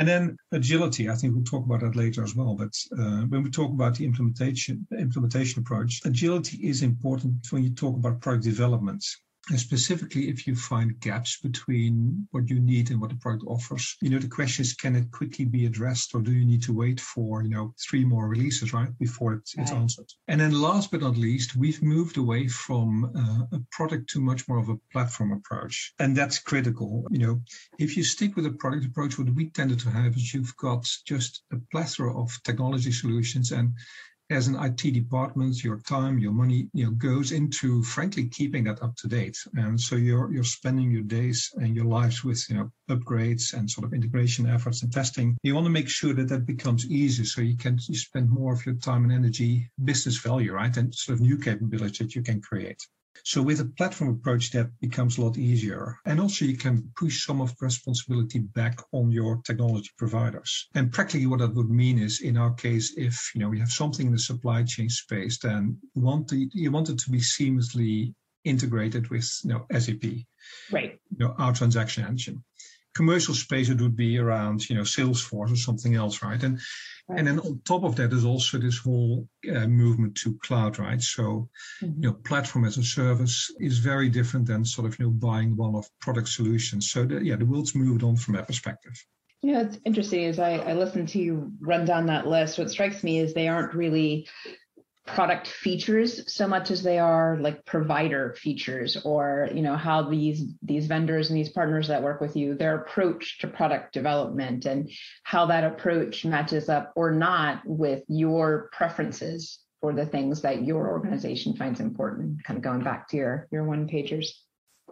And 0.00 0.08
then 0.08 0.38
agility, 0.50 1.10
I 1.10 1.14
think 1.14 1.34
we'll 1.34 1.44
talk 1.44 1.66
about 1.66 1.80
that 1.80 1.94
later 1.94 2.22
as 2.24 2.34
well. 2.34 2.54
But 2.54 2.72
uh, 2.98 3.26
when 3.26 3.42
we 3.42 3.50
talk 3.50 3.70
about 3.70 3.96
the 3.96 4.06
implementation 4.06 4.86
implementation 4.98 5.60
approach, 5.60 6.00
agility 6.06 6.56
is 6.66 6.82
important 6.82 7.46
when 7.50 7.62
you 7.62 7.74
talk 7.74 7.96
about 7.96 8.22
product 8.22 8.44
development. 8.44 9.04
And 9.50 9.58
specifically, 9.58 10.28
if 10.28 10.46
you 10.46 10.54
find 10.54 10.98
gaps 11.00 11.38
between 11.40 12.28
what 12.30 12.48
you 12.48 12.60
need 12.60 12.90
and 12.90 13.00
what 13.00 13.10
the 13.10 13.16
product 13.16 13.44
offers, 13.48 13.96
you 14.00 14.08
know, 14.08 14.18
the 14.18 14.28
question 14.28 14.62
is, 14.62 14.74
can 14.74 14.94
it 14.94 15.10
quickly 15.10 15.44
be 15.44 15.66
addressed 15.66 16.14
or 16.14 16.20
do 16.20 16.32
you 16.32 16.46
need 16.46 16.62
to 16.62 16.72
wait 16.72 17.00
for, 17.00 17.42
you 17.42 17.50
know, 17.50 17.74
three 17.78 18.04
more 18.04 18.28
releases, 18.28 18.72
right, 18.72 18.96
before 18.98 19.34
it's 19.34 19.56
right. 19.56 19.72
answered? 19.72 20.06
And 20.28 20.40
then 20.40 20.52
last 20.52 20.92
but 20.92 21.00
not 21.00 21.16
least, 21.16 21.56
we've 21.56 21.82
moved 21.82 22.16
away 22.16 22.46
from 22.46 23.10
uh, 23.16 23.56
a 23.56 23.60
product 23.72 24.10
to 24.10 24.20
much 24.20 24.48
more 24.48 24.58
of 24.58 24.68
a 24.68 24.78
platform 24.92 25.32
approach. 25.32 25.94
And 25.98 26.16
that's 26.16 26.38
critical. 26.38 27.04
You 27.10 27.18
know, 27.18 27.42
if 27.78 27.96
you 27.96 28.04
stick 28.04 28.36
with 28.36 28.46
a 28.46 28.52
product 28.52 28.86
approach, 28.86 29.18
what 29.18 29.34
we 29.34 29.50
tended 29.50 29.80
to 29.80 29.90
have 29.90 30.14
is 30.16 30.32
you've 30.32 30.56
got 30.56 30.86
just 31.06 31.42
a 31.52 31.56
plethora 31.72 32.16
of 32.16 32.30
technology 32.44 32.92
solutions 32.92 33.50
and 33.50 33.74
as 34.30 34.46
an 34.46 34.56
IT 34.56 34.92
department, 34.94 35.62
your 35.64 35.78
time, 35.80 36.18
your 36.18 36.32
money, 36.32 36.68
you 36.72 36.84
know, 36.84 36.92
goes 36.92 37.32
into 37.32 37.82
frankly 37.82 38.28
keeping 38.28 38.64
that 38.64 38.82
up 38.82 38.94
to 38.96 39.08
date. 39.08 39.36
And 39.54 39.80
so 39.80 39.96
you're 39.96 40.32
you're 40.32 40.44
spending 40.44 40.90
your 40.90 41.02
days 41.02 41.50
and 41.56 41.74
your 41.74 41.84
lives 41.84 42.24
with 42.24 42.48
you 42.48 42.56
know 42.56 42.70
upgrades 42.88 43.52
and 43.52 43.70
sort 43.70 43.86
of 43.86 43.92
integration 43.92 44.46
efforts 44.46 44.82
and 44.82 44.92
testing. 44.92 45.36
You 45.42 45.54
want 45.54 45.66
to 45.66 45.70
make 45.70 45.88
sure 45.88 46.14
that 46.14 46.28
that 46.28 46.46
becomes 46.46 46.90
easy, 46.90 47.24
so 47.24 47.40
you 47.40 47.56
can 47.56 47.78
you 47.88 47.96
spend 47.96 48.30
more 48.30 48.52
of 48.52 48.64
your 48.64 48.76
time 48.76 49.04
and 49.04 49.12
energy, 49.12 49.70
business 49.82 50.18
value, 50.18 50.52
right, 50.52 50.76
and 50.76 50.94
sort 50.94 51.14
of 51.16 51.20
new 51.20 51.38
capabilities 51.38 51.98
that 51.98 52.14
you 52.14 52.22
can 52.22 52.40
create. 52.40 52.80
So 53.24 53.42
with 53.42 53.60
a 53.60 53.64
platform 53.64 54.10
approach, 54.10 54.50
that 54.52 54.70
becomes 54.80 55.18
a 55.18 55.22
lot 55.22 55.36
easier. 55.36 55.98
And 56.06 56.20
also 56.20 56.44
you 56.44 56.56
can 56.56 56.90
push 56.96 57.24
some 57.24 57.40
of 57.40 57.50
the 57.50 57.66
responsibility 57.66 58.38
back 58.38 58.80
on 58.92 59.10
your 59.10 59.40
technology 59.42 59.90
providers. 59.98 60.68
And 60.74 60.92
practically 60.92 61.26
what 61.26 61.40
that 61.40 61.54
would 61.54 61.70
mean 61.70 61.98
is 61.98 62.20
in 62.20 62.36
our 62.36 62.54
case, 62.54 62.94
if 62.96 63.30
you 63.34 63.40
know 63.40 63.48
we 63.48 63.60
have 63.60 63.70
something 63.70 64.06
in 64.06 64.12
the 64.12 64.18
supply 64.18 64.62
chain 64.64 64.88
space, 64.88 65.38
then 65.38 65.78
you 65.94 66.02
want, 66.02 66.28
to, 66.28 66.48
you 66.52 66.70
want 66.70 66.88
it 66.88 66.98
to 66.98 67.10
be 67.10 67.20
seamlessly 67.20 68.14
integrated 68.44 69.10
with 69.10 69.28
you 69.44 69.50
know, 69.50 69.66
SAP. 69.78 70.04
Right. 70.70 70.98
You 71.10 71.26
know, 71.26 71.34
our 71.38 71.52
transaction 71.52 72.04
engine 72.04 72.42
commercial 72.94 73.34
space 73.34 73.68
it 73.68 73.80
would 73.80 73.96
be 73.96 74.18
around 74.18 74.68
you 74.68 74.76
know 74.76 74.82
salesforce 74.82 75.52
or 75.52 75.56
something 75.56 75.94
else 75.94 76.22
right 76.22 76.42
and 76.42 76.58
right. 77.08 77.18
and 77.18 77.28
then 77.28 77.38
on 77.40 77.60
top 77.64 77.84
of 77.84 77.96
that 77.96 78.12
is 78.12 78.24
also 78.24 78.58
this 78.58 78.78
whole 78.78 79.28
uh, 79.54 79.66
movement 79.66 80.14
to 80.16 80.36
cloud 80.42 80.78
right 80.78 81.00
so 81.00 81.48
mm-hmm. 81.82 82.02
you 82.02 82.08
know 82.08 82.12
platform 82.12 82.64
as 82.64 82.78
a 82.78 82.82
service 82.82 83.52
is 83.60 83.78
very 83.78 84.08
different 84.08 84.46
than 84.46 84.64
sort 84.64 84.86
of 84.86 84.98
you 84.98 85.04
know 85.04 85.10
buying 85.10 85.56
one 85.56 85.74
of 85.74 85.86
product 86.00 86.28
solutions 86.28 86.90
so 86.90 87.04
the, 87.04 87.24
yeah 87.24 87.36
the 87.36 87.46
world's 87.46 87.74
moved 87.74 88.02
on 88.02 88.16
from 88.16 88.34
that 88.34 88.46
perspective 88.46 88.94
yeah, 89.42 89.62
it's 89.62 89.78
interesting 89.86 90.26
as 90.26 90.38
I, 90.38 90.56
I 90.56 90.74
listen 90.74 91.06
to 91.06 91.18
you 91.18 91.52
run 91.60 91.86
down 91.86 92.06
that 92.06 92.26
list. 92.26 92.58
What 92.58 92.70
strikes 92.70 93.02
me 93.02 93.20
is 93.20 93.32
they 93.32 93.48
aren't 93.48 93.72
really 93.72 94.28
product 95.14 95.46
features 95.46 96.32
so 96.32 96.46
much 96.46 96.70
as 96.70 96.82
they 96.82 96.98
are 96.98 97.38
like 97.40 97.64
provider 97.64 98.34
features 98.38 98.96
or 99.04 99.48
you 99.54 99.62
know 99.62 99.76
how 99.76 100.08
these 100.08 100.44
these 100.62 100.86
vendors 100.86 101.30
and 101.30 101.38
these 101.38 101.48
partners 101.48 101.88
that 101.88 102.02
work 102.02 102.20
with 102.20 102.36
you 102.36 102.54
their 102.54 102.76
approach 102.76 103.38
to 103.38 103.46
product 103.46 103.92
development 103.92 104.64
and 104.66 104.90
how 105.22 105.46
that 105.46 105.64
approach 105.64 106.24
matches 106.24 106.68
up 106.68 106.92
or 106.96 107.10
not 107.12 107.62
with 107.64 108.02
your 108.08 108.68
preferences 108.72 109.60
for 109.80 109.92
the 109.92 110.06
things 110.06 110.42
that 110.42 110.64
your 110.64 110.88
organization 110.88 111.56
finds 111.56 111.80
important 111.80 112.42
kind 112.44 112.56
of 112.56 112.62
going 112.62 112.82
back 112.82 113.08
to 113.08 113.16
your 113.16 113.48
your 113.50 113.64
one 113.64 113.88
pagers. 113.88 114.28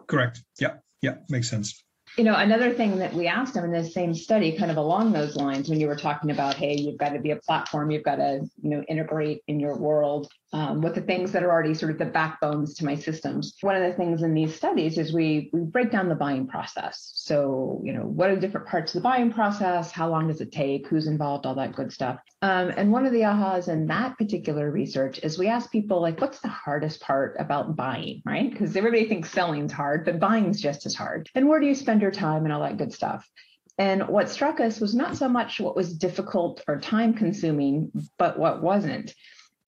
Correct. 0.07 0.43
Yeah. 0.59 0.77
Yeah. 1.01 1.15
Makes 1.29 1.49
sense 1.49 1.83
You 2.17 2.23
know, 2.25 2.35
another 2.35 2.73
thing 2.73 2.97
that 2.97 3.13
we 3.13 3.27
asked 3.27 3.53
them 3.53 3.63
in 3.63 3.71
this 3.71 3.93
same 3.93 4.13
study, 4.13 4.57
kind 4.57 4.71
of 4.71 4.77
along 4.77 5.13
those 5.13 5.35
lines, 5.35 5.69
when 5.69 5.79
you 5.79 5.87
were 5.87 5.95
talking 5.95 6.31
about, 6.31 6.55
hey, 6.55 6.75
you've 6.75 6.97
got 6.97 7.09
to 7.09 7.19
be 7.19 7.31
a 7.31 7.37
platform, 7.37 7.91
you've 7.91 8.03
got 8.03 8.17
to, 8.17 8.41
you 8.61 8.69
know, 8.69 8.83
integrate 8.89 9.41
in 9.47 9.59
your 9.59 9.77
world 9.77 10.29
um, 10.51 10.81
with 10.81 10.95
the 10.95 11.01
things 11.01 11.31
that 11.31 11.43
are 11.43 11.51
already 11.51 11.73
sort 11.73 11.91
of 11.91 11.97
the 11.97 12.05
backbones 12.05 12.73
to 12.75 12.85
my 12.85 12.95
systems. 12.95 13.55
One 13.61 13.75
of 13.75 13.83
the 13.83 13.95
things 13.95 14.23
in 14.23 14.33
these 14.33 14.55
studies 14.55 14.97
is 14.97 15.13
we 15.13 15.49
we 15.53 15.61
break 15.61 15.91
down 15.91 16.09
the 16.09 16.15
buying 16.15 16.47
process. 16.47 17.11
So, 17.15 17.81
you 17.83 17.93
know, 17.93 18.01
what 18.01 18.29
are 18.29 18.35
the 18.35 18.41
different 18.41 18.67
parts 18.67 18.95
of 18.95 19.01
the 19.01 19.07
buying 19.07 19.31
process? 19.31 19.91
How 19.91 20.09
long 20.09 20.27
does 20.27 20.41
it 20.41 20.51
take? 20.51 20.87
Who's 20.87 21.07
involved? 21.07 21.45
All 21.45 21.55
that 21.55 21.75
good 21.75 21.93
stuff. 21.93 22.19
Um, 22.41 22.69
and 22.69 22.91
one 22.91 23.05
of 23.05 23.11
the 23.11 23.21
ahas 23.21 23.67
in 23.67 23.87
that 23.87 24.17
particular 24.17 24.71
research 24.71 25.19
is 25.23 25.37
we 25.37 25.47
asked 25.47 25.71
people 25.71 26.01
like, 26.01 26.21
what's 26.21 26.39
the 26.39 26.47
hardest 26.47 27.01
part 27.01 27.35
about 27.37 27.75
buying, 27.75 28.21
right? 28.25 28.49
Because 28.49 28.77
everybody 28.77 29.09
thinks 29.09 29.29
selling's 29.29 29.73
hard, 29.73 30.05
but 30.05 30.19
buying's 30.19 30.61
just 30.61 30.85
as 30.85 30.95
hard. 30.95 31.29
And 31.35 31.49
where 31.49 31.59
do 31.59 31.65
you 31.65 31.75
spend 31.75 32.01
your 32.01 32.11
time 32.11 32.45
and 32.45 32.53
all 32.53 32.61
that 32.61 32.77
good 32.77 32.93
stuff? 32.93 33.29
And 33.77 34.07
what 34.07 34.29
struck 34.29 34.59
us 34.59 34.79
was 34.79 34.95
not 34.95 35.17
so 35.17 35.27
much 35.27 35.59
what 35.59 35.75
was 35.75 35.93
difficult 35.93 36.63
or 36.67 36.79
time 36.79 37.13
consuming, 37.13 37.91
but 38.17 38.39
what 38.39 38.61
wasn't. 38.61 39.13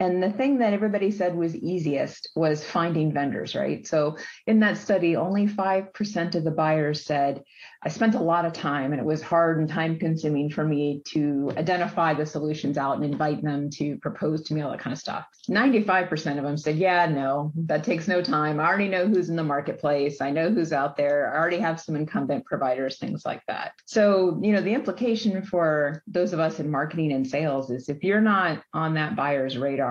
And 0.01 0.21
the 0.21 0.31
thing 0.31 0.57
that 0.57 0.73
everybody 0.73 1.11
said 1.11 1.35
was 1.35 1.55
easiest 1.55 2.31
was 2.35 2.63
finding 2.63 3.13
vendors, 3.13 3.53
right? 3.55 3.85
So 3.85 4.17
in 4.47 4.59
that 4.61 4.79
study, 4.79 5.15
only 5.15 5.45
5% 5.45 6.33
of 6.33 6.43
the 6.43 6.49
buyers 6.49 7.05
said, 7.05 7.43
I 7.83 7.89
spent 7.89 8.15
a 8.15 8.21
lot 8.21 8.45
of 8.45 8.53
time 8.53 8.93
and 8.93 8.99
it 8.99 9.05
was 9.05 9.21
hard 9.21 9.59
and 9.59 9.69
time 9.69 9.99
consuming 9.99 10.49
for 10.49 10.63
me 10.63 11.03
to 11.09 11.51
identify 11.55 12.15
the 12.15 12.25
solutions 12.25 12.79
out 12.79 12.95
and 12.95 13.05
invite 13.05 13.43
them 13.43 13.69
to 13.71 13.97
propose 13.97 14.41
to 14.43 14.55
me, 14.55 14.61
all 14.61 14.71
that 14.71 14.79
kind 14.79 14.93
of 14.93 14.99
stuff. 14.99 15.25
95% 15.49 16.37
of 16.37 16.43
them 16.43 16.57
said, 16.57 16.77
Yeah, 16.77 17.05
no, 17.05 17.51
that 17.55 17.83
takes 17.83 18.07
no 18.07 18.23
time. 18.23 18.59
I 18.59 18.65
already 18.65 18.87
know 18.87 19.07
who's 19.07 19.29
in 19.29 19.35
the 19.35 19.43
marketplace. 19.43 20.19
I 20.19 20.31
know 20.31 20.49
who's 20.49 20.73
out 20.73 20.97
there. 20.97 21.31
I 21.31 21.37
already 21.37 21.59
have 21.59 21.79
some 21.79 21.95
incumbent 21.95 22.45
providers, 22.45 22.97
things 22.97 23.23
like 23.23 23.41
that. 23.47 23.73
So, 23.85 24.39
you 24.41 24.51
know, 24.51 24.61
the 24.61 24.73
implication 24.73 25.43
for 25.43 26.01
those 26.07 26.33
of 26.33 26.39
us 26.39 26.59
in 26.59 26.71
marketing 26.71 27.11
and 27.11 27.25
sales 27.25 27.69
is 27.69 27.87
if 27.89 28.03
you're 28.03 28.21
not 28.21 28.63
on 28.73 28.95
that 28.95 29.15
buyer's 29.15 29.57
radar, 29.59 29.90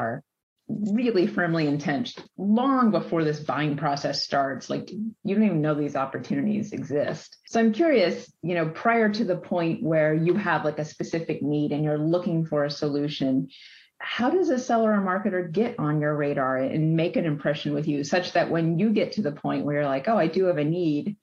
really 0.70 1.26
firmly 1.26 1.66
entrenched 1.66 2.22
long 2.36 2.90
before 2.90 3.24
this 3.24 3.40
buying 3.40 3.76
process 3.76 4.22
starts. 4.22 4.70
Like 4.70 4.90
you 4.90 5.34
don't 5.34 5.44
even 5.44 5.60
know 5.60 5.74
these 5.74 5.96
opportunities 5.96 6.72
exist. 6.72 7.36
So 7.46 7.60
I'm 7.60 7.72
curious, 7.72 8.32
you 8.42 8.54
know, 8.54 8.68
prior 8.68 9.08
to 9.08 9.24
the 9.24 9.36
point 9.36 9.82
where 9.82 10.14
you 10.14 10.34
have 10.34 10.64
like 10.64 10.78
a 10.78 10.84
specific 10.84 11.42
need 11.42 11.72
and 11.72 11.84
you're 11.84 11.98
looking 11.98 12.46
for 12.46 12.64
a 12.64 12.70
solution, 12.70 13.48
how 13.98 14.30
does 14.30 14.48
a 14.48 14.58
seller 14.58 14.92
or 14.92 15.02
marketer 15.02 15.50
get 15.50 15.78
on 15.78 16.00
your 16.00 16.16
radar 16.16 16.56
and 16.56 16.96
make 16.96 17.16
an 17.16 17.26
impression 17.26 17.74
with 17.74 17.86
you 17.86 18.02
such 18.04 18.32
that 18.32 18.50
when 18.50 18.78
you 18.78 18.90
get 18.90 19.12
to 19.12 19.22
the 19.22 19.32
point 19.32 19.64
where 19.64 19.76
you're 19.76 19.84
like, 19.84 20.08
oh, 20.08 20.16
I 20.16 20.26
do 20.26 20.44
have 20.46 20.58
a 20.58 20.64
need, 20.64 21.16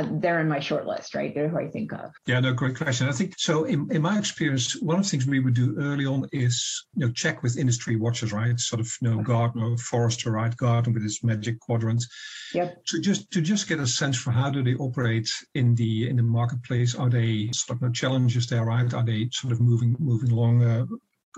uh, 0.00 0.08
they're 0.10 0.40
in 0.40 0.48
my 0.48 0.60
short 0.60 0.86
list, 0.86 1.14
right? 1.14 1.34
They're 1.34 1.48
who 1.48 1.58
I 1.58 1.68
think 1.68 1.92
of. 1.92 2.12
Yeah, 2.26 2.40
no, 2.40 2.52
great 2.52 2.76
question. 2.76 3.08
I 3.08 3.12
think 3.12 3.34
so. 3.36 3.64
In, 3.64 3.88
in 3.90 4.02
my 4.02 4.18
experience, 4.18 4.80
one 4.80 4.98
of 4.98 5.04
the 5.04 5.08
things 5.08 5.26
we 5.26 5.40
would 5.40 5.54
do 5.54 5.76
early 5.78 6.06
on 6.06 6.26
is 6.32 6.84
you 6.94 7.06
know 7.06 7.12
check 7.12 7.42
with 7.42 7.58
industry 7.58 7.96
watchers, 7.96 8.32
right? 8.32 8.58
Sort 8.58 8.80
of 8.80 8.90
you 9.00 9.10
know 9.10 9.22
Gartner, 9.22 9.76
Forrester, 9.76 10.30
right? 10.30 10.56
Gartner 10.56 10.92
with 10.92 11.02
his 11.02 11.22
magic 11.22 11.60
quadrant. 11.60 12.04
Yep. 12.54 12.84
To 12.86 13.00
just 13.00 13.30
to 13.32 13.40
just 13.40 13.68
get 13.68 13.80
a 13.80 13.86
sense 13.86 14.16
for 14.16 14.30
how 14.30 14.50
do 14.50 14.62
they 14.62 14.74
operate 14.74 15.28
in 15.54 15.74
the 15.74 16.08
in 16.08 16.16
the 16.16 16.22
marketplace? 16.22 16.94
Are 16.94 17.10
they 17.10 17.50
sort 17.52 17.76
of 17.76 17.82
no 17.82 17.90
challenges 17.90 18.46
there, 18.46 18.64
right? 18.64 18.92
Are 18.92 19.04
they 19.04 19.28
sort 19.32 19.52
of 19.52 19.60
moving 19.60 19.96
moving 19.98 20.30
along 20.30 20.62
uh, 20.62 20.86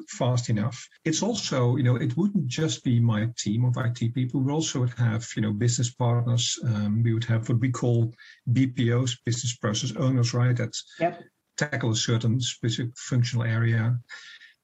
fast 0.08 0.50
enough. 0.50 0.88
It's 1.04 1.22
also, 1.22 1.76
you 1.76 1.82
know, 1.82 1.96
it 1.96 2.16
wouldn't 2.16 2.46
just 2.46 2.84
be 2.84 3.00
my 3.00 3.28
team 3.36 3.64
of 3.64 3.76
IT 3.76 4.14
people. 4.14 4.40
We 4.40 4.52
also 4.52 4.80
would 4.80 4.94
have, 4.98 5.26
you 5.36 5.42
know, 5.42 5.52
business 5.52 5.90
partners. 5.90 6.58
Um, 6.64 7.02
we 7.02 7.14
would 7.14 7.24
have 7.24 7.48
what 7.48 7.60
we 7.60 7.70
call 7.70 8.12
BPOs, 8.50 9.18
business 9.24 9.56
process 9.56 9.94
owners, 9.96 10.34
right? 10.34 10.56
That 10.56 10.74
yep. 10.98 11.22
tackle 11.56 11.90
a 11.90 11.96
certain 11.96 12.40
specific 12.40 12.92
functional 12.96 13.44
area. 13.44 13.98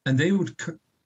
And 0.06 0.18
they 0.18 0.32
would 0.32 0.56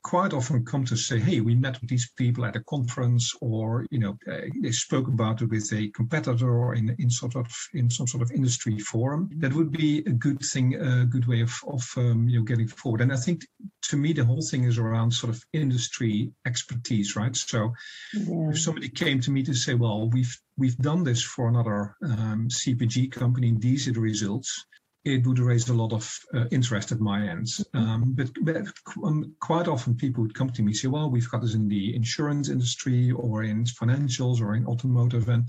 quite 0.02 0.32
often 0.32 0.64
come 0.64 0.84
to 0.84 0.96
say, 0.96 1.18
"Hey, 1.18 1.40
we 1.40 1.54
met 1.54 1.80
with 1.80 1.88
these 1.88 2.10
people 2.16 2.44
at 2.44 2.56
a 2.56 2.64
conference, 2.64 3.34
or 3.40 3.86
you 3.90 3.98
know, 3.98 4.18
uh, 4.30 4.42
they 4.60 4.72
spoke 4.72 5.08
about 5.08 5.42
it 5.42 5.50
with 5.50 5.72
a 5.72 5.88
competitor, 5.88 6.50
or 6.50 6.74
in 6.74 6.94
in 6.98 7.10
sort 7.10 7.36
of 7.36 7.46
in 7.72 7.88
some 7.88 8.06
sort 8.06 8.22
of 8.22 8.30
industry 8.32 8.78
forum." 8.78 9.30
That 9.36 9.54
would 9.54 9.70
be 9.70 9.98
a 9.98 10.12
good 10.12 10.40
thing, 10.40 10.74
a 10.74 11.06
good 11.06 11.26
way 11.26 11.40
of 11.40 11.52
of 11.66 11.82
um, 11.96 12.28
you 12.28 12.38
know 12.38 12.44
getting 12.44 12.68
forward. 12.68 13.00
And 13.00 13.12
I 13.12 13.16
think 13.16 13.46
to 13.90 13.96
me, 13.96 14.12
the 14.12 14.24
whole 14.24 14.42
thing 14.42 14.64
is 14.64 14.78
around 14.78 15.12
sort 15.12 15.34
of 15.34 15.44
industry 15.52 16.32
expertise, 16.46 17.16
right? 17.16 17.36
So, 17.36 17.72
yeah. 18.12 18.50
if 18.50 18.60
somebody 18.60 18.88
came 18.88 19.20
to 19.20 19.30
me 19.30 19.42
to 19.44 19.54
say, 19.54 19.74
"Well, 19.74 20.10
we've 20.10 20.36
we've 20.56 20.76
done 20.78 21.04
this 21.04 21.22
for 21.22 21.48
another 21.48 21.96
um, 22.02 22.48
CPG 22.48 23.12
company, 23.12 23.54
these 23.56 23.88
are 23.88 23.92
the 23.92 24.00
results," 24.00 24.66
it 25.04 25.26
would 25.26 25.38
raise 25.38 25.68
a 25.68 25.74
lot 25.74 25.92
of 25.92 26.18
uh, 26.34 26.44
interest 26.50 26.92
at 26.92 27.00
my 27.00 27.26
end. 27.26 27.48
Um, 27.74 28.14
but, 28.16 28.30
but 28.42 28.56
um, 29.04 29.34
quite 29.40 29.68
often 29.68 29.96
people 29.96 30.22
would 30.22 30.34
come 30.34 30.50
to 30.50 30.62
me 30.62 30.68
and 30.68 30.76
say, 30.76 30.88
well, 30.88 31.10
we've 31.10 31.30
got 31.30 31.42
this 31.42 31.54
in 31.54 31.68
the 31.68 31.94
insurance 31.94 32.48
industry 32.48 33.10
or 33.10 33.42
in 33.42 33.64
financials 33.64 34.40
or 34.40 34.54
in 34.54 34.66
automotive, 34.66 35.28
and 35.28 35.48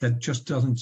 that 0.00 0.18
just 0.18 0.46
doesn't 0.46 0.80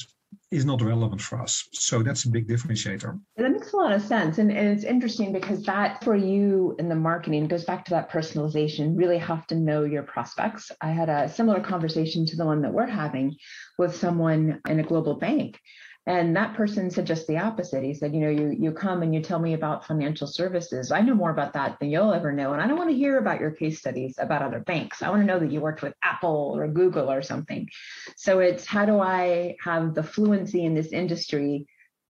is 0.50 0.64
not 0.64 0.82
relevant 0.82 1.20
for 1.20 1.40
us. 1.40 1.68
So 1.73 2.02
that's 2.02 2.25
a 2.25 2.30
big 2.30 2.49
differentiator. 2.49 3.18
That 3.37 3.50
makes 3.50 3.73
a 3.73 3.76
lot 3.76 3.92
of 3.92 4.02
sense. 4.02 4.38
And, 4.38 4.50
and 4.50 4.68
it's 4.68 4.85
interesting 4.85 5.32
because 5.32 5.62
that 5.64 6.02
for 6.04 6.16
you 6.16 6.75
in 6.78 6.88
the 6.88 6.94
marketing 6.94 7.46
goes 7.46 7.64
back 7.64 7.85
to 7.87 7.90
that 7.92 8.11
personalization, 8.11 8.96
really 8.96 9.18
have 9.18 9.46
to 9.49 9.54
know 9.54 9.85
your 9.85 10.02
prospects. 10.02 10.70
I 10.80 10.90
had 10.90 11.08
a 11.08 11.28
similar 11.28 11.61
conversation 11.61 12.26
to 12.26 12.37
the 12.37 12.44
one 12.44 12.62
that 12.62 12.73
we're 12.73 12.87
having 12.87 13.37
with 13.78 13.96
someone 13.96 14.61
in 14.68 14.80
a 14.80 14.85
global 14.85 15.14
bank 15.14 15.61
and 16.06 16.36
that 16.36 16.54
person 16.54 16.88
said 16.88 17.04
just 17.06 17.26
the 17.26 17.38
opposite. 17.38 17.82
He 17.82 17.92
said, 17.92 18.14
you 18.14 18.20
know, 18.20 18.30
you 18.30 18.56
you 18.56 18.70
come 18.70 19.02
and 19.02 19.12
you 19.12 19.20
tell 19.20 19.40
me 19.40 19.54
about 19.54 19.86
financial 19.86 20.28
services. 20.28 20.92
I 20.92 21.00
know 21.00 21.14
more 21.14 21.30
about 21.30 21.52
that 21.54 21.78
than 21.80 21.90
you'll 21.90 22.14
ever 22.14 22.32
know. 22.32 22.52
And 22.52 22.62
I 22.62 22.68
don't 22.68 22.78
want 22.78 22.90
to 22.90 22.96
hear 22.96 23.18
about 23.18 23.40
your 23.40 23.50
case 23.50 23.80
studies 23.80 24.14
about 24.18 24.42
other 24.42 24.60
banks. 24.60 25.02
I 25.02 25.10
want 25.10 25.22
to 25.22 25.26
know 25.26 25.40
that 25.40 25.50
you 25.50 25.60
worked 25.60 25.82
with 25.82 25.94
Apple 26.04 26.52
or 26.56 26.68
Google 26.68 27.10
or 27.10 27.22
something. 27.22 27.68
So 28.16 28.38
it's 28.38 28.64
how 28.64 28.86
do 28.86 29.00
I 29.00 29.56
have 29.64 29.94
the 29.94 30.04
fluency 30.04 30.64
in 30.64 30.75
this 30.75 30.92
industry 30.92 31.66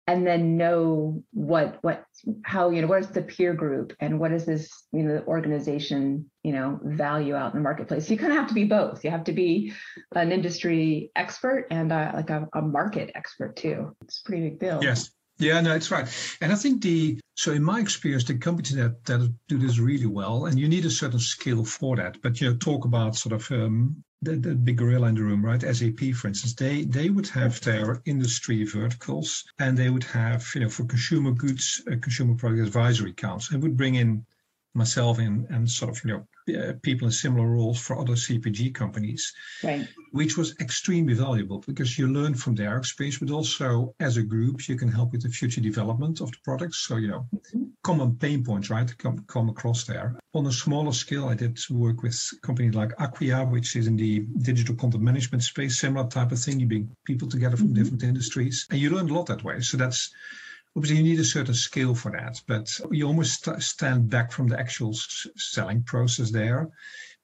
and 0.06 0.26
then 0.26 0.56
know 0.56 1.22
what 1.32 1.78
what 1.82 2.04
how 2.44 2.70
you 2.70 2.80
know 2.80 2.88
what 2.88 3.00
is 3.00 3.08
the 3.08 3.22
peer 3.22 3.54
group 3.54 3.92
and 4.00 4.18
what 4.18 4.32
is 4.32 4.44
this 4.44 4.70
you 4.92 5.02
know 5.02 5.22
organization 5.26 6.30
you 6.42 6.52
know 6.52 6.78
value 6.82 7.34
out 7.34 7.52
in 7.52 7.58
the 7.58 7.62
marketplace 7.62 8.08
you 8.08 8.16
kind 8.16 8.32
of 8.32 8.38
have 8.38 8.48
to 8.48 8.54
be 8.54 8.64
both 8.64 9.04
you 9.04 9.10
have 9.10 9.24
to 9.24 9.32
be 9.32 9.72
an 10.14 10.32
industry 10.32 11.10
expert 11.16 11.66
and 11.70 11.92
uh, 11.92 12.12
like 12.14 12.30
a, 12.30 12.48
a 12.54 12.62
market 12.62 13.10
expert 13.14 13.56
too 13.56 13.94
it's 14.02 14.20
a 14.20 14.24
pretty 14.24 14.50
big 14.50 14.58
deal 14.58 14.80
yes 14.82 15.10
yeah, 15.38 15.60
no, 15.60 15.74
it's 15.74 15.90
right. 15.90 16.08
And 16.40 16.50
I 16.50 16.54
think 16.54 16.82
the 16.82 17.20
so 17.34 17.52
in 17.52 17.62
my 17.62 17.78
experience, 17.80 18.24
the 18.24 18.38
companies 18.38 18.74
that 18.74 19.04
that 19.04 19.34
do 19.48 19.58
this 19.58 19.78
really 19.78 20.06
well, 20.06 20.46
and 20.46 20.58
you 20.58 20.66
need 20.66 20.86
a 20.86 20.90
certain 20.90 21.18
skill 21.18 21.64
for 21.64 21.96
that. 21.96 22.22
But 22.22 22.40
you 22.40 22.48
know, 22.48 22.56
talk 22.56 22.86
about 22.86 23.16
sort 23.16 23.34
of 23.34 23.50
um, 23.52 24.02
the, 24.22 24.36
the 24.36 24.54
big 24.54 24.78
gorilla 24.78 25.08
in 25.08 25.14
the 25.14 25.22
room, 25.22 25.44
right? 25.44 25.60
SAP, 25.60 26.14
for 26.14 26.28
instance, 26.28 26.54
they 26.54 26.84
they 26.84 27.10
would 27.10 27.28
have 27.28 27.60
their 27.60 28.00
industry 28.06 28.64
verticals, 28.64 29.44
and 29.58 29.76
they 29.76 29.90
would 29.90 30.04
have 30.04 30.46
you 30.54 30.62
know 30.62 30.68
for 30.68 30.84
consumer 30.84 31.32
goods, 31.32 31.82
a 31.86 31.96
consumer 31.96 32.34
product 32.34 32.66
advisory 32.66 33.12
council, 33.12 33.54
and 33.54 33.62
would 33.62 33.76
bring 33.76 33.94
in 33.94 34.24
myself 34.76 35.18
and, 35.18 35.46
and 35.50 35.68
sort 35.68 35.90
of 35.90 36.04
you 36.04 36.10
know 36.12 36.26
uh, 36.48 36.74
people 36.82 37.06
in 37.06 37.12
similar 37.12 37.46
roles 37.48 37.80
for 37.80 37.98
other 37.98 38.12
CPG 38.12 38.72
companies, 38.72 39.32
right. 39.64 39.88
which 40.12 40.36
was 40.36 40.54
extremely 40.60 41.14
valuable 41.14 41.64
because 41.66 41.98
you 41.98 42.06
learn 42.06 42.34
from 42.34 42.54
their 42.54 42.76
experience, 42.76 43.18
but 43.18 43.30
also 43.30 43.94
as 43.98 44.16
a 44.16 44.22
group 44.22 44.68
you 44.68 44.76
can 44.76 44.88
help 44.88 45.12
with 45.12 45.22
the 45.22 45.28
future 45.28 45.60
development 45.60 46.20
of 46.20 46.30
the 46.30 46.38
products. 46.44 46.86
So 46.86 46.96
you 46.96 47.08
know, 47.08 47.26
mm-hmm. 47.34 47.64
common 47.82 48.16
pain 48.16 48.44
points, 48.44 48.70
right, 48.70 48.96
come 48.98 49.24
come 49.26 49.48
across 49.48 49.84
there. 49.84 50.18
On 50.34 50.46
a 50.46 50.52
smaller 50.52 50.92
scale, 50.92 51.28
I 51.28 51.34
did 51.34 51.58
work 51.70 52.02
with 52.02 52.18
companies 52.42 52.74
like 52.74 52.92
Acquia, 52.98 53.44
which 53.50 53.74
is 53.74 53.86
in 53.86 53.96
the 53.96 54.20
digital 54.42 54.76
content 54.76 55.02
management 55.02 55.42
space, 55.42 55.80
similar 55.80 56.08
type 56.08 56.30
of 56.30 56.38
thing. 56.38 56.60
You 56.60 56.66
bring 56.66 56.96
people 57.04 57.28
together 57.28 57.56
from 57.56 57.68
mm-hmm. 57.68 57.82
different 57.82 58.02
industries, 58.02 58.66
and 58.70 58.78
you 58.78 58.90
learn 58.90 59.10
a 59.10 59.14
lot 59.14 59.26
that 59.26 59.42
way. 59.42 59.60
So 59.60 59.76
that's 59.76 60.12
obviously 60.76 60.98
you 60.98 61.02
need 61.02 61.20
a 61.20 61.24
certain 61.24 61.54
skill 61.54 61.94
for 61.94 62.12
that, 62.12 62.40
but 62.46 62.68
you 62.90 63.06
almost 63.06 63.44
st- 63.44 63.62
stand 63.62 64.10
back 64.10 64.30
from 64.30 64.48
the 64.48 64.58
actual 64.58 64.90
s- 64.90 65.26
selling 65.36 65.82
process 65.82 66.30
there. 66.30 66.68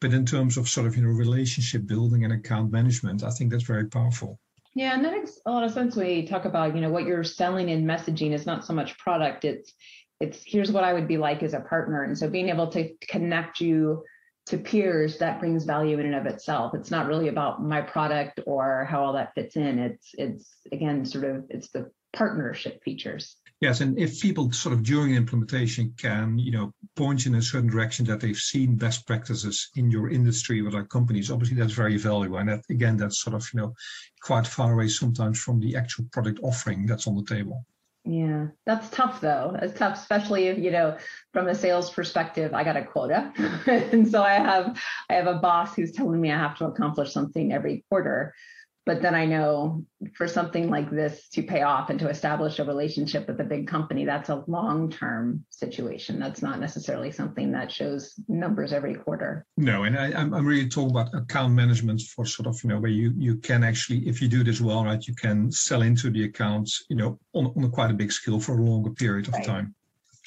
But 0.00 0.14
in 0.14 0.24
terms 0.24 0.56
of 0.56 0.68
sort 0.68 0.86
of 0.86 0.96
you 0.96 1.02
know 1.02 1.10
relationship 1.10 1.86
building 1.86 2.24
and 2.24 2.32
account 2.32 2.72
management, 2.72 3.22
I 3.22 3.30
think 3.30 3.50
that's 3.50 3.62
very 3.64 3.86
powerful. 3.86 4.40
Yeah, 4.74 4.94
and 4.94 5.04
that 5.04 5.12
makes 5.12 5.38
a 5.44 5.50
lot 5.50 5.64
of 5.64 5.72
sense 5.72 5.94
when 5.94 6.08
you 6.08 6.26
talk 6.26 6.46
about 6.46 6.74
you 6.74 6.80
know 6.80 6.90
what 6.90 7.04
you're 7.04 7.24
selling 7.24 7.68
in 7.68 7.84
messaging 7.84 8.32
is 8.32 8.46
not 8.46 8.64
so 8.64 8.72
much 8.72 8.98
product; 8.98 9.44
it's 9.44 9.72
it's 10.18 10.42
here's 10.44 10.72
what 10.72 10.84
I 10.84 10.92
would 10.92 11.06
be 11.06 11.18
like 11.18 11.42
as 11.42 11.54
a 11.54 11.60
partner, 11.60 12.02
and 12.02 12.18
so 12.18 12.28
being 12.28 12.48
able 12.48 12.68
to 12.68 12.90
connect 13.08 13.60
you 13.60 14.02
to 14.46 14.58
peers 14.58 15.18
that 15.18 15.38
brings 15.38 15.64
value 15.64 16.00
in 16.00 16.06
and 16.06 16.16
of 16.16 16.26
itself 16.26 16.74
it's 16.74 16.90
not 16.90 17.06
really 17.06 17.28
about 17.28 17.62
my 17.62 17.80
product 17.80 18.40
or 18.44 18.84
how 18.90 19.04
all 19.04 19.12
that 19.12 19.32
fits 19.36 19.54
in 19.54 19.78
it's 19.78 20.10
it's 20.14 20.50
again 20.72 21.04
sort 21.04 21.24
of 21.24 21.44
it's 21.48 21.68
the 21.68 21.88
partnership 22.12 22.82
features 22.82 23.36
Yes, 23.62 23.80
and 23.80 23.96
if 23.96 24.20
people 24.20 24.50
sort 24.50 24.72
of 24.72 24.82
during 24.82 25.14
implementation 25.14 25.94
can, 25.96 26.36
you 26.36 26.50
know, 26.50 26.72
point 26.96 27.26
in 27.26 27.36
a 27.36 27.40
certain 27.42 27.70
direction 27.70 28.04
that 28.06 28.18
they've 28.18 28.36
seen 28.36 28.74
best 28.74 29.06
practices 29.06 29.70
in 29.76 29.88
your 29.88 30.10
industry 30.10 30.62
with 30.62 30.74
our 30.74 30.84
companies, 30.84 31.30
obviously 31.30 31.56
that's 31.56 31.72
very 31.72 31.96
valuable. 31.96 32.38
And 32.38 32.48
that 32.48 32.64
again, 32.70 32.96
that's 32.96 33.22
sort 33.22 33.36
of, 33.36 33.48
you 33.54 33.60
know, 33.60 33.72
quite 34.20 34.48
far 34.48 34.72
away 34.72 34.88
sometimes 34.88 35.40
from 35.40 35.60
the 35.60 35.76
actual 35.76 36.06
product 36.10 36.40
offering 36.42 36.86
that's 36.86 37.06
on 37.06 37.14
the 37.14 37.24
table. 37.24 37.64
Yeah, 38.04 38.48
that's 38.66 38.90
tough 38.90 39.20
though. 39.20 39.56
It's 39.62 39.78
tough, 39.78 39.96
especially 39.96 40.48
if 40.48 40.58
you 40.58 40.72
know, 40.72 40.98
from 41.32 41.46
a 41.46 41.54
sales 41.54 41.88
perspective, 41.88 42.52
I 42.54 42.64
got 42.64 42.76
a 42.76 42.84
quota, 42.84 43.32
and 43.66 44.10
so 44.10 44.24
I 44.24 44.32
have 44.32 44.76
I 45.08 45.14
have 45.14 45.28
a 45.28 45.34
boss 45.34 45.76
who's 45.76 45.92
telling 45.92 46.20
me 46.20 46.32
I 46.32 46.36
have 46.36 46.58
to 46.58 46.64
accomplish 46.64 47.12
something 47.12 47.52
every 47.52 47.84
quarter. 47.88 48.34
But 48.84 49.00
then 49.00 49.14
I 49.14 49.26
know 49.26 49.84
for 50.14 50.26
something 50.26 50.68
like 50.68 50.90
this 50.90 51.28
to 51.30 51.42
pay 51.42 51.62
off 51.62 51.88
and 51.88 52.00
to 52.00 52.08
establish 52.08 52.58
a 52.58 52.64
relationship 52.64 53.28
with 53.28 53.40
a 53.40 53.44
big 53.44 53.68
company, 53.68 54.04
that's 54.04 54.28
a 54.28 54.42
long 54.48 54.90
term 54.90 55.44
situation. 55.50 56.18
That's 56.18 56.42
not 56.42 56.58
necessarily 56.58 57.12
something 57.12 57.52
that 57.52 57.70
shows 57.70 58.14
numbers 58.26 58.72
every 58.72 58.94
quarter. 58.94 59.46
No, 59.56 59.84
and 59.84 59.96
I, 59.96 60.10
am 60.20 60.34
I'm 60.34 60.44
really 60.44 60.68
talking 60.68 60.90
about 60.90 61.14
account 61.14 61.54
management 61.54 62.02
for 62.02 62.26
sort 62.26 62.48
of, 62.48 62.60
you 62.64 62.70
know, 62.70 62.80
where 62.80 62.90
you, 62.90 63.12
you 63.16 63.36
can 63.36 63.62
actually, 63.62 64.08
if 64.08 64.20
you 64.20 64.26
do 64.26 64.42
this 64.42 64.60
well, 64.60 64.84
right, 64.84 65.06
you 65.06 65.14
can 65.14 65.52
sell 65.52 65.82
into 65.82 66.10
the 66.10 66.24
accounts, 66.24 66.84
you 66.90 66.96
know, 66.96 67.20
on, 67.34 67.52
on 67.56 67.64
a 67.64 67.68
quite 67.68 67.92
a 67.92 67.94
big 67.94 68.10
scale 68.10 68.40
for 68.40 68.58
a 68.58 68.62
longer 68.62 68.90
period 68.90 69.28
of 69.28 69.34
right. 69.34 69.44
time. 69.44 69.74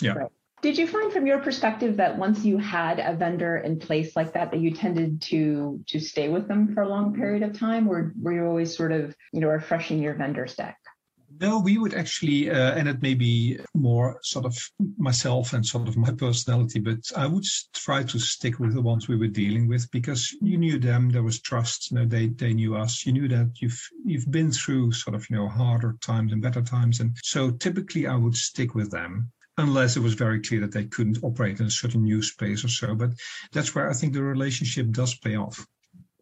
Yeah. 0.01 0.13
Right. 0.13 0.31
Did 0.65 0.79
you 0.79 0.88
find 0.88 1.13
from 1.13 1.27
your 1.27 1.38
perspective 1.38 1.98
that 1.98 2.17
once 2.17 2.43
you 2.43 2.57
had 2.57 2.98
a 2.98 3.15
vendor 3.15 3.57
in 3.57 3.77
place 3.77 4.15
like 4.15 4.34
that, 4.34 4.50
that 4.50 4.60
you 4.60 4.72
tended 4.72 5.22
to 5.29 5.79
to 5.89 6.00
stay 6.00 6.27
with 6.27 6.48
them 6.48 6.74
for 6.74 6.81
a 6.81 6.89
long 6.89 7.13
period 7.13 7.43
of 7.43 7.55
time, 7.55 7.88
or 7.88 8.15
were 8.19 8.34
you 8.34 8.48
always 8.48 8.75
sort 8.75 8.91
of 8.91 9.15
you 9.31 9.41
know 9.41 9.50
refreshing 9.50 10.01
your 10.01 10.15
vendor 10.15 10.48
stack? 10.48 10.79
No, 11.39 11.60
we 11.60 11.77
would 11.77 11.93
actually, 11.93 12.50
uh, 12.50 12.74
and 12.74 12.88
it 12.88 13.03
may 13.03 13.13
be 13.13 13.60
more 13.75 14.17
sort 14.24 14.45
of 14.45 14.57
myself 14.98 15.53
and 15.53 15.63
sort 15.63 15.88
of 15.88 15.98
my 15.98 16.10
personality, 16.10 16.79
but 16.79 17.12
I 17.15 17.27
would 17.27 17.45
try 17.75 18.01
to 18.01 18.17
stick 18.17 18.57
with 18.57 18.74
the 18.74 18.81
ones 18.81 19.07
we 19.07 19.17
were 19.17 19.27
dealing 19.27 19.67
with 19.67 19.91
because 19.91 20.36
you 20.41 20.57
knew 20.57 20.79
them, 20.79 21.12
there 21.12 21.22
was 21.22 21.41
trust, 21.41 21.91
you 21.91 22.00
know, 22.00 22.05
they 22.07 22.29
they 22.29 22.53
knew 22.53 22.75
us, 22.75 23.05
you 23.05 23.13
knew 23.13 23.27
that 23.27 23.51
you've 23.62 23.81
you've 24.03 24.31
been 24.31 24.51
through 24.51 24.93
sort 24.93 25.15
of 25.15 25.29
you 25.29 25.36
know 25.36 25.48
harder 25.48 25.95
times 26.01 26.34
and 26.34 26.41
better 26.41 26.63
times, 26.63 27.01
and 27.01 27.15
so 27.22 27.51
typically 27.51 28.07
I 28.07 28.15
would 28.15 28.36
stick 28.36 28.74
with 28.74 28.89
them 28.89 29.31
unless 29.57 29.95
it 29.95 30.01
was 30.01 30.13
very 30.13 30.41
clear 30.41 30.62
that 30.62 30.71
they 30.71 30.85
couldn't 30.85 31.24
operate 31.24 31.59
in 31.59 31.65
a 31.65 31.71
certain 31.71 32.03
new 32.03 32.21
space 32.21 32.63
or 32.63 32.69
so. 32.69 32.95
But 32.95 33.12
that's 33.51 33.74
where 33.74 33.89
I 33.89 33.93
think 33.93 34.13
the 34.13 34.24
relationship 34.24 34.91
does 34.91 35.15
pay 35.15 35.35
off. 35.35 35.65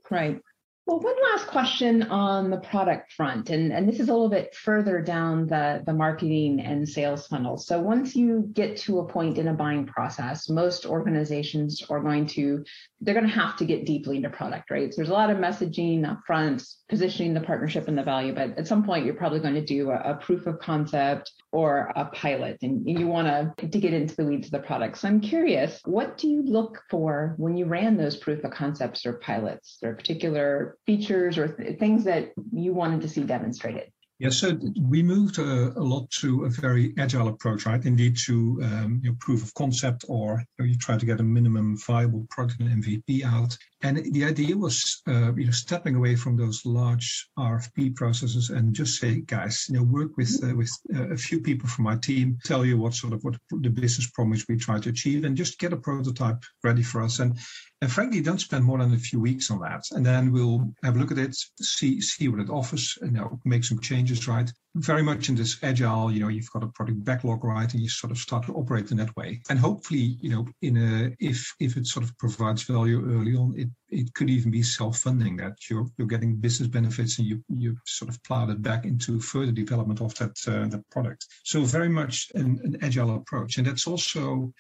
Right. 0.10 0.40
Well, 0.86 1.00
one 1.00 1.16
last 1.32 1.48
question 1.48 2.04
on 2.04 2.50
the 2.50 2.58
product 2.58 3.14
front, 3.14 3.50
and, 3.50 3.72
and 3.72 3.88
this 3.88 4.02
is 4.02 4.10
a 4.10 4.12
little 4.12 4.28
bit 4.28 4.54
further 4.54 5.00
down 5.00 5.48
the, 5.48 5.82
the 5.86 5.94
marketing 5.94 6.60
and 6.60 6.88
sales 6.88 7.26
funnel. 7.26 7.56
So 7.58 7.80
once 7.80 8.18
you 8.18 8.50
get 8.52 8.76
to 8.80 9.00
a 9.00 9.08
point 9.08 9.38
in 9.38 9.48
a 9.48 9.54
buying 9.54 9.86
process, 9.86 10.50
most 10.50 10.86
organizations 10.86 11.82
are 11.90 12.02
going 12.02 12.28
to, 12.28 12.66
they're 13.00 13.14
going 13.14 13.26
to 13.26 13.34
have 13.34 13.56
to 13.58 13.66
get 13.66 13.86
deeply 13.86 14.18
into 14.18 14.30
product, 14.30 14.72
right? 14.72 14.92
So 14.92 14.98
there's 14.98 15.10
a 15.10 15.14
lot 15.14 15.30
of 15.30 15.38
messaging 15.38 16.06
up 16.06 16.20
front, 16.28 16.64
positioning 16.94 17.34
the 17.34 17.42
partnership 17.42 17.88
and 17.88 17.98
the 17.98 18.04
value, 18.04 18.32
but 18.36 18.56
at 18.56 18.68
some 18.68 18.84
point 18.84 19.04
you're 19.04 19.16
probably 19.16 19.40
going 19.40 19.56
to 19.56 19.66
do 19.66 19.90
a, 19.90 20.12
a 20.12 20.14
proof 20.14 20.46
of 20.46 20.60
concept 20.60 21.32
or 21.52 21.92
a 21.96 22.06
pilot, 22.06 22.56
and 22.62 22.88
you 22.88 23.08
want 23.08 23.28
to, 23.58 23.68
to 23.68 23.80
get 23.80 23.96
into 23.96 24.16
the 24.16 24.24
weeds 24.24 24.46
of 24.46 24.52
the 24.52 24.60
product. 24.60 25.00
So 25.00 25.08
I'm 25.08 25.20
curious, 25.20 25.82
what 25.86 26.20
do 26.20 26.28
you 26.28 26.44
look 26.44 26.84
for 26.92 27.34
when 27.38 27.58
you 27.58 27.66
ran 27.66 27.98
those 27.98 28.18
proof 28.18 28.44
of 28.44 28.52
concepts 28.52 29.08
or 29.08 29.14
pilots? 29.14 29.80
There 29.82 29.96
particular 29.96 30.78
features 30.86 31.40
or 31.40 31.48
th- 31.48 31.80
things 31.80 32.04
that 32.04 32.32
you 32.52 32.76
wanted 32.76 33.02
to 33.02 33.10
see 33.10 33.24
demonstrated? 33.24 33.93
Yeah, 34.20 34.30
so 34.30 34.58
we 34.80 35.02
moved 35.02 35.40
a, 35.40 35.74
a, 35.78 35.82
lot 35.82 36.10
to 36.22 36.46
a 36.46 36.50
very 36.50 36.94
agile 36.98 37.28
approach, 37.28 37.66
right? 37.66 37.84
Indeed, 37.84 38.16
to 38.26 38.60
um, 38.64 39.02
you 39.04 39.10
know, 39.10 39.18
proof 39.20 39.44
of 39.44 39.54
concept, 39.56 40.06
or 40.08 40.44
you, 40.58 40.66
know, 40.66 40.72
you, 40.72 40.78
try 40.78 40.98
to 40.98 41.06
get 41.06 41.20
a 41.20 41.24
minimum 41.24 41.78
viable 41.78 42.28
product 42.30 42.60
and 42.62 42.84
MVP 42.84 43.26
out. 43.26 43.58
And 43.82 43.98
the 44.14 44.24
idea 44.24 44.56
was, 44.56 45.02
uh, 45.08 45.34
you 45.36 45.46
know, 45.46 45.52
stepping 45.52 45.96
away 45.96 46.16
from 46.16 46.38
those 46.38 46.66
large 46.66 47.28
RFP 47.38 47.96
processes 47.96 48.50
and 48.50 48.74
just 48.74 49.00
say, 49.00 49.20
guys, 49.20 49.66
you 49.68 49.76
know, 49.76 49.84
work 49.84 50.16
with 50.16 50.42
uh, 50.44 50.56
with 50.56 50.72
uh, 50.96 51.10
a 51.10 51.18
few 51.18 51.42
people 51.42 51.68
from 51.68 51.84
my 51.84 51.98
team, 51.98 52.38
tell 52.46 52.64
you 52.64 52.78
what 52.78 52.94
sort 52.94 53.14
of 53.14 53.24
what 53.24 53.36
the 53.52 53.70
business 53.70 54.10
promise 54.12 54.46
we 54.48 54.58
try 54.58 54.80
to 54.80 54.90
achieve, 54.90 55.26
and 55.26 55.36
just 55.36 55.60
get 55.60 55.74
a 55.74 55.78
prototype 55.78 56.44
ready 56.64 56.84
for 56.84 57.02
us. 57.02 57.20
And 57.20 57.38
and 57.82 57.92
frankly, 57.92 58.22
don't 58.22 58.40
spend 58.40 58.64
more 58.64 58.78
than 58.78 58.94
a 58.94 58.98
few 58.98 59.20
weeks 59.20 59.52
on 59.52 59.60
that. 59.60 59.84
And 59.92 60.06
then 60.06 60.32
we'll 60.32 60.74
have 60.84 60.96
a 60.96 61.00
look 61.00 61.12
at 61.12 61.18
it, 61.18 61.36
see 61.60 62.00
see 62.00 62.30
what 62.30 62.40
it 62.40 62.50
offers, 62.50 62.98
and 63.02 63.12
you 63.12 63.18
know, 63.18 63.42
make 63.44 63.66
some 63.66 63.82
changes, 63.82 64.03
right? 64.28 64.52
Very 64.76 65.04
much 65.04 65.30
in 65.30 65.36
this 65.36 65.58
agile, 65.64 66.12
you 66.12 66.20
know, 66.20 66.30
you've 66.30 66.52
got 66.52 66.64
a 66.64 66.68
product 66.68 67.04
backlog, 67.04 67.44
right? 67.44 67.72
And 67.72 67.82
you 67.82 67.90
sort 67.90 68.12
of 68.12 68.18
start 68.18 68.46
to 68.46 68.54
operate 68.54 68.92
in 68.92 68.98
that 68.98 69.16
way. 69.16 69.42
And 69.50 69.60
hopefully, 69.60 70.18
you 70.20 70.30
know, 70.30 70.48
in 70.62 70.78
a 70.78 71.16
if 71.20 71.54
if 71.60 71.78
it 71.78 71.86
sort 71.86 72.04
of 72.04 72.18
provides 72.18 72.64
value 72.64 73.04
early 73.16 73.36
on, 73.36 73.54
it 73.58 73.70
it 73.90 74.14
could 74.14 74.30
even 74.30 74.52
be 74.52 74.64
self-funding 74.64 75.38
that 75.38 75.58
you're 75.70 75.88
you're 75.98 76.08
getting 76.08 76.38
business 76.38 76.70
benefits 76.70 77.20
and 77.20 77.28
you 77.28 77.44
you 77.50 77.78
sort 77.86 78.10
of 78.10 78.24
plow 78.24 78.50
it 78.50 78.62
back 78.62 78.86
into 78.86 79.20
further 79.20 79.52
development 79.52 80.02
of 80.02 80.16
that 80.16 80.36
uh, 80.48 80.78
product. 80.92 81.28
So 81.44 81.62
very 81.62 81.90
much 81.90 82.32
an, 82.34 82.60
an 82.64 82.78
agile 82.82 83.16
approach, 83.16 83.58
and 83.58 83.68
that's 83.68 83.88
also 83.88 84.54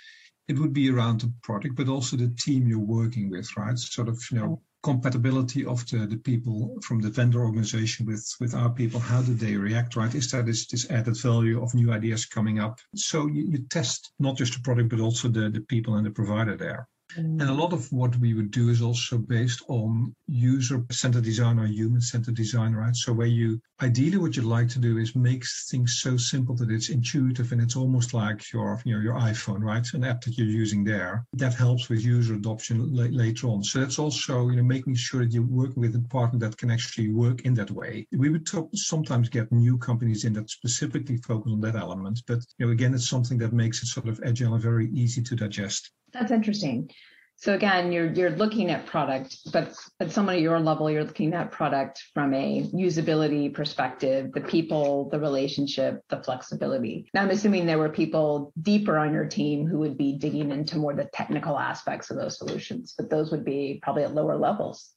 it 0.48 0.60
would 0.60 0.74
be 0.74 0.90
around 0.90 1.22
the 1.22 1.34
product, 1.42 1.76
but 1.76 1.88
also 1.88 2.18
the 2.18 2.36
team 2.40 2.68
you're 2.68 2.80
working 2.80 3.30
with, 3.30 3.48
right? 3.58 3.78
Sort 3.78 4.10
of, 4.10 4.22
you 4.32 4.38
know, 4.38 4.62
compatibility 4.84 5.66
of 5.66 5.88
the, 5.90 6.06
the 6.06 6.18
people 6.18 6.78
from 6.84 7.00
the 7.00 7.10
vendor 7.10 7.42
organization 7.42 8.06
with, 8.06 8.30
with 8.40 8.54
our 8.54 8.70
people. 8.70 9.00
How 9.00 9.22
do 9.22 9.34
they 9.34 9.56
react, 9.56 9.96
right? 9.96 10.14
Is 10.14 10.30
there 10.30 10.44
this, 10.44 10.68
this 10.68 10.90
added 10.92 11.18
value 11.18 11.64
of 11.64 11.74
new 11.74 11.92
ideas 11.92 12.26
coming 12.26 12.60
up? 12.60 12.80
So 12.96 13.28
you, 13.28 13.44
you 13.44 13.60
test 13.70 14.12
not 14.20 14.38
just 14.38 14.54
the 14.54 14.60
product, 14.60 14.90
but 14.90 15.00
also 15.00 15.30
the, 15.30 15.50
the 15.50 15.62
people 15.62 15.96
and 15.96 16.06
the 16.06 16.12
provider 16.12 16.58
there. 16.58 16.88
And 17.16 17.42
a 17.42 17.46
mm. 17.46 17.58
lot 17.58 17.74
of 17.74 17.92
what 17.92 18.16
we 18.18 18.34
would 18.34 18.52
do 18.52 18.70
is 18.70 18.82
also 18.82 19.18
based 19.18 19.62
on 19.68 20.16
user-centered 20.28 21.24
design 21.24 21.60
or 21.60 21.66
human-centered 21.66 22.36
design, 22.36 22.74
right? 22.74 22.96
So 22.96 23.14
where 23.14 23.28
you 23.28 23.62
ideally 23.82 24.18
what 24.18 24.36
you'd 24.36 24.46
like 24.46 24.70
to 24.70 24.80
do 24.80 24.98
is 24.98 25.16
make 25.16 25.44
things 25.70 26.00
so 26.02 26.16
simple 26.16 26.56
that 26.56 26.72
it's 26.72 26.90
intuitive 26.90 27.52
and 27.52 27.62
it's 27.62 27.76
almost 27.76 28.14
like 28.14 28.52
your 28.54 28.82
you 28.86 28.96
know 28.96 29.02
your 29.02 29.16
iPhone, 29.16 29.62
right? 29.62 29.86
An 29.94 30.04
app 30.04 30.22
that 30.22 30.38
you're 30.38 30.48
using 30.48 30.84
there 30.84 31.26
that 31.34 31.54
helps 31.54 31.90
with 31.90 32.06
user 32.06 32.36
adoption 32.36 32.94
later 32.94 33.48
on. 33.48 33.64
So 33.64 33.80
that's 33.80 34.00
also 34.00 34.50
you 34.50 34.56
know 34.58 34.64
making 34.64 34.96
sure 34.96 35.24
that 35.24 35.34
you're 35.34 35.44
working 35.44 35.82
with 35.82 35.96
a 35.96 36.08
partner 36.10 36.40
that 36.40 36.58
can 36.58 36.72
actually 36.72 37.10
work 37.10 37.42
in 37.42 37.54
that 37.56 37.72
way. 37.72 38.08
We 38.12 38.30
would 38.30 38.46
talk, 38.46 38.70
sometimes 38.74 39.30
get 39.30 39.52
new 39.52 39.78
companies 39.78 40.24
in 40.24 40.34
that 40.34 40.50
specifically 40.50 41.18
focus 41.18 41.52
on 41.52 41.62
that 41.62 41.76
element, 41.76 42.22
but 42.28 42.40
you 42.58 42.66
know 42.66 42.72
again 42.72 42.94
it's 42.94 43.10
something 43.10 43.38
that 43.40 43.54
makes 43.54 43.84
it 43.84 43.88
sort 43.88 44.08
of 44.08 44.22
agile 44.26 44.54
and 44.54 44.64
very 44.64 44.90
easy 44.92 45.22
to 45.24 45.36
digest. 45.36 45.92
That's 46.14 46.32
interesting. 46.32 46.90
So 47.36 47.54
again, 47.56 47.92
you're 47.92 48.12
you're 48.14 48.30
looking 48.30 48.70
at 48.72 48.86
product, 48.86 49.52
but 49.52 49.76
at 50.00 50.12
someone 50.12 50.36
at 50.36 50.42
your 50.42 50.60
level, 50.60 50.90
you're 50.90 51.04
looking 51.04 51.34
at 51.34 51.52
product 51.52 52.02
from 52.14 52.34
a 52.34 52.70
usability 52.74 53.54
perspective, 53.54 54.32
the 54.32 54.42
people, 54.42 55.10
the 55.10 55.20
relationship, 55.20 56.04
the 56.10 56.24
flexibility. 56.24 57.10
Now 57.14 57.24
I'm 57.24 57.32
assuming 57.32 57.66
there 57.66 57.80
were 57.80 57.90
people 57.90 58.54
deeper 58.62 58.98
on 58.98 59.14
your 59.14 59.26
team 59.26 59.68
who 59.68 59.80
would 59.80 59.98
be 59.98 60.18
digging 60.18 60.52
into 60.52 60.78
more 60.78 60.94
the 60.94 61.10
technical 61.12 61.60
aspects 61.60 62.10
of 62.12 62.18
those 62.18 62.38
solutions, 62.38 62.94
but 62.98 63.10
those 63.10 63.32
would 63.32 63.44
be 63.44 63.80
probably 63.82 64.04
at 64.04 64.14
lower 64.14 64.38
levels. 64.38 64.92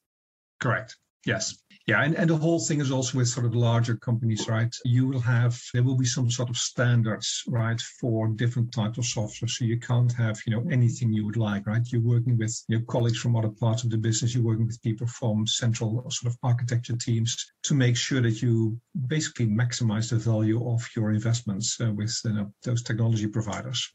Correct. 0.61 0.97
Yes. 1.25 1.57
Yeah, 1.87 2.03
and, 2.03 2.17
and 2.17 2.29
the 2.29 2.37
whole 2.37 2.59
thing 2.59 2.81
is 2.81 2.91
also 2.91 3.19
with 3.19 3.29
sort 3.29 3.47
of 3.47 3.55
larger 3.55 3.97
companies, 3.97 4.49
right? 4.49 4.75
You 4.85 5.07
will 5.07 5.21
have 5.21 5.57
there 5.73 5.85
will 5.85 5.97
be 5.97 6.05
some 6.05 6.29
sort 6.29 6.51
of 6.51 6.57
standards, 6.57 7.45
right, 7.47 7.81
for 8.01 8.27
different 8.27 8.73
types 8.73 8.99
of 8.99 9.05
software. 9.05 9.49
So 9.49 9.65
you 9.65 9.79
can't 9.79 10.13
have, 10.15 10.37
you 10.47 10.53
know, 10.53 10.69
anything 10.69 11.13
you 11.13 11.25
would 11.25 11.37
like, 11.37 11.65
right? 11.65 11.87
You're 11.93 12.03
working 12.03 12.37
with 12.39 12.61
your 12.67 12.81
colleagues 12.83 13.19
from 13.19 13.37
other 13.37 13.51
parts 13.51 13.85
of 13.85 13.91
the 13.91 13.99
business, 13.99 14.35
you're 14.35 14.43
working 14.43 14.67
with 14.67 14.83
people 14.83 15.07
from 15.07 15.47
central 15.47 16.11
sort 16.11 16.33
of 16.33 16.39
architecture 16.43 16.97
teams 16.97 17.53
to 17.63 17.75
make 17.75 17.97
sure 17.97 18.21
that 18.21 18.43
you 18.43 18.81
basically 19.07 19.47
maximize 19.47 20.11
the 20.11 20.17
value 20.17 20.69
of 20.69 20.85
your 20.97 21.13
investments 21.13 21.81
uh, 21.81 21.93
with 21.93 22.13
you 22.25 22.33
know, 22.33 22.53
those 22.65 22.83
technology 22.83 23.29
providers. 23.29 23.93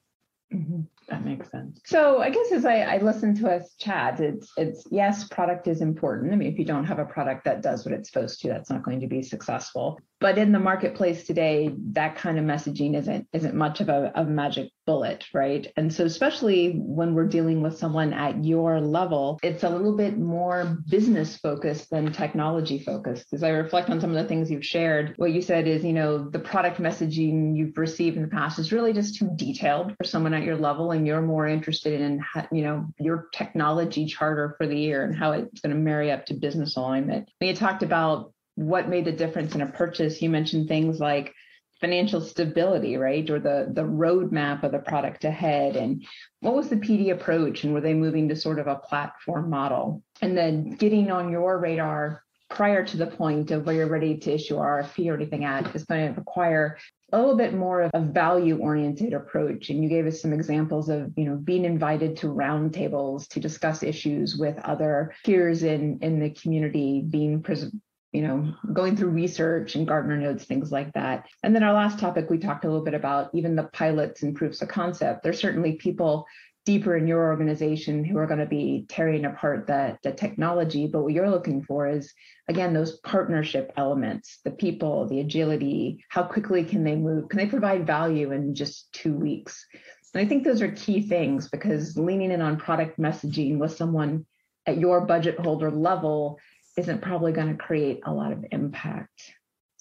Mm-hmm. 0.54 0.82
That 1.10 1.26
makes 1.26 1.50
sense. 1.50 1.80
So 1.86 2.22
I 2.22 2.30
guess 2.30 2.52
as 2.52 2.66
I, 2.66 2.82
I 2.82 2.98
listen 2.98 3.36
to 3.36 3.50
us 3.50 3.76
chat, 3.78 4.20
it's 4.20 4.52
it's 4.58 4.86
yes, 4.92 5.28
product 5.28 5.68
is 5.68 5.82
important. 5.82 6.34
I 6.34 6.36
mean, 6.36 6.52
if 6.52 6.60
you 6.60 6.66
don't 6.66 6.86
have 6.86 7.00
a 7.00 7.06
product 7.06 7.46
that 7.46 7.62
does 7.62 7.86
what 7.86 7.94
it's 7.94 8.12
supposed 8.12 8.42
to, 8.42 8.50
that's 8.50 8.70
not 8.70 8.84
going 8.84 9.00
to 9.02 9.08
be 9.08 9.22
successful. 9.22 10.00
But 10.22 10.38
in 10.38 10.52
the 10.52 10.60
marketplace 10.60 11.24
today, 11.24 11.74
that 11.94 12.16
kind 12.16 12.38
of 12.38 12.46
messaging 12.46 12.96
isn't 12.96 13.28
isn't 13.34 13.56
much 13.56 13.82
of 13.82 13.90
a, 13.90 14.12
a 14.14 14.24
magic 14.24 14.70
bullet, 14.86 15.26
right? 15.34 15.66
And 15.76 15.92
so 15.92 16.06
especially 16.06 16.74
when 16.74 17.16
we're 17.16 17.28
dealing 17.28 17.62
with 17.62 17.78
someone 17.78 18.14
at 18.14 18.46
your 18.46 18.80
level, 18.80 19.40
it's 19.42 19.64
a 19.64 19.70
little 19.70 19.98
bit 19.98 20.20
more 20.20 20.78
business 20.88 21.38
focused 21.38 21.90
than 21.90 22.12
technology 22.14 22.78
focused. 22.78 23.34
As 23.34 23.42
I 23.42 23.50
reflect 23.50 23.90
on 23.90 24.00
some 24.00 24.12
of 24.12 24.16
the 24.16 24.28
things 24.28 24.52
you've 24.52 24.66
shared, 24.66 25.16
what 25.18 25.32
you 25.32 25.42
said 25.42 25.68
is, 25.68 25.84
you 25.84 25.94
know, 25.94 26.30
the 26.30 26.40
product 26.40 26.78
messaging 26.78 27.58
you've 27.58 27.78
received 27.78 28.16
in 28.16 28.22
the 28.22 28.30
past 28.30 28.60
is 28.60 28.72
really 28.72 28.94
just 28.94 29.18
too 29.18 29.32
detailed 29.36 29.96
for 29.98 30.04
someone 30.04 30.36
at 30.36 30.44
your 30.44 30.58
level 30.58 30.92
and 30.92 31.08
you're 31.08 31.22
more 31.22 31.48
interested 31.48 32.00
in, 32.00 32.24
you 32.52 32.62
know, 32.62 32.86
your 33.00 33.28
technology 33.34 34.06
charter 34.06 34.54
for 34.58 34.68
the 34.68 34.78
year 34.78 35.04
and 35.04 35.16
how 35.16 35.32
it's 35.32 35.62
going 35.62 35.76
to 35.76 35.82
marry 35.82 36.12
up 36.12 36.28
to 36.28 36.36
business 36.36 36.78
alignment. 36.78 37.28
When 37.40 37.50
you 37.50 37.56
talked 37.56 37.82
about 37.82 38.34
what 38.62 38.90
made 38.90 39.06
the 39.06 39.12
difference 39.12 39.56
in 39.56 39.62
a 39.62 39.68
purchase, 39.68 40.22
you 40.22 40.30
mentioned 40.30 40.68
things 40.68 41.00
like 41.00 41.34
financial 41.80 42.22
stability, 42.22 42.96
right? 42.96 43.28
Or 43.30 43.40
the 43.40 43.72
the 43.74 43.82
roadmap 43.82 44.64
of 44.64 44.72
the 44.72 44.80
product 44.80 45.26
ahead. 45.26 45.76
And 45.76 46.06
what 46.40 46.56
was 46.56 46.70
the 46.70 46.76
PD 46.76 47.12
approach? 47.12 47.64
And 47.64 47.74
were 47.74 47.82
they 47.82 47.94
moving 47.94 48.30
to 48.30 48.36
sort 48.36 48.60
of 48.60 48.68
a 48.68 48.76
platform 48.76 49.50
model? 49.50 50.04
And 50.22 50.38
then 50.38 50.72
getting 50.72 51.12
on 51.12 51.32
your 51.32 51.58
radar 51.58 52.24
prior 52.50 52.86
to 52.86 52.98
the 52.98 53.08
point 53.08 53.50
of 53.52 53.66
where 53.66 53.76
you're 53.76 53.88
ready 53.88 54.18
to 54.18 54.34
issue 54.34 54.56
RFP 54.56 55.10
or 55.10 55.16
anything 55.16 55.46
at 55.46 55.74
is 55.76 55.86
going 55.86 56.14
to 56.14 56.20
require 56.20 56.78
a 57.14 57.18
little 57.18 57.38
bit 57.38 57.54
more 57.54 57.82
of 57.82 57.92
a 57.94 58.02
value 58.02 58.58
oriented 58.58 59.14
approach 59.14 59.70
and 59.70 59.82
you 59.82 59.90
gave 59.90 60.06
us 60.06 60.22
some 60.22 60.34
examples 60.34 60.90
of 60.90 61.12
you 61.16 61.26
know 61.26 61.36
being 61.36 61.66
invited 61.66 62.18
to 62.18 62.28
roundtables 62.28 63.28
to 63.30 63.40
discuss 63.40 63.84
issues 63.84 64.38
with 64.38 64.58
other 64.66 65.14
peers 65.24 65.64
in 65.64 66.00
in 66.02 66.20
the 66.20 66.30
community 66.30 67.02
being 67.10 67.42
pres- 67.42 67.72
you 68.12 68.22
know 68.22 68.54
going 68.74 68.96
through 68.96 69.10
research 69.10 69.76
and 69.76 69.88
gartner 69.88 70.18
notes 70.18 70.44
things 70.44 70.72
like 70.72 70.92
that 70.94 71.28
and 71.44 71.56
then 71.56 71.64
our 71.64 71.74
last 71.74 72.00
topic 72.00 72.30
we 72.30 72.38
talked 72.38 72.66
a 72.66 72.68
little 72.68 72.84
bit 72.84 72.94
about 72.94 73.30
even 73.34 73.56
the 73.56 73.64
pilots 73.64 74.24
and 74.24 74.36
proofs 74.36 74.62
of 74.62 74.68
concept 74.68 75.24
there's 75.24 75.40
certainly 75.40 75.74
people 75.74 76.26
deeper 76.66 76.96
in 76.96 77.08
your 77.08 77.28
organization 77.28 78.04
who 78.04 78.18
are 78.18 78.28
going 78.28 78.40
to 78.40 78.46
be 78.46 78.86
tearing 78.88 79.26
apart 79.26 79.66
the, 79.66 79.98
the 80.04 80.12
technology. 80.12 80.88
But 80.88 81.02
what 81.02 81.14
you're 81.14 81.30
looking 81.30 81.64
for 81.64 81.88
is, 81.88 82.14
again, 82.48 82.74
those 82.74 83.00
partnership 83.00 83.72
elements, 83.78 84.40
the 84.44 84.52
people, 84.52 85.08
the 85.08 85.22
agility, 85.22 86.06
how 86.10 86.24
quickly 86.24 86.64
can 86.64 86.84
they 86.84 86.96
move? 86.96 87.30
Can 87.30 87.40
they 87.40 87.48
provide 87.48 87.88
value 87.88 88.32
in 88.32 88.54
just 88.54 88.94
two 88.94 89.14
weeks? 89.14 89.66
And 90.14 90.24
I 90.24 90.30
think 90.30 90.44
those 90.44 90.62
are 90.62 90.72
key 90.72 91.02
things 91.02 91.48
because 91.48 91.98
leaning 91.98 92.32
in 92.32 92.42
on 92.42 92.58
product 92.58 93.00
messaging 93.00 93.58
with 93.58 93.76
someone 93.76 94.26
at 94.68 94.78
your 94.78 95.02
budget 95.02 95.40
holder 95.40 95.72
level 95.72 96.38
isn't 96.78 97.02
probably 97.02 97.32
going 97.32 97.50
to 97.50 97.64
create 97.64 98.02
a 98.06 98.14
lot 98.14 98.32
of 98.32 98.46
impact. 98.52 99.34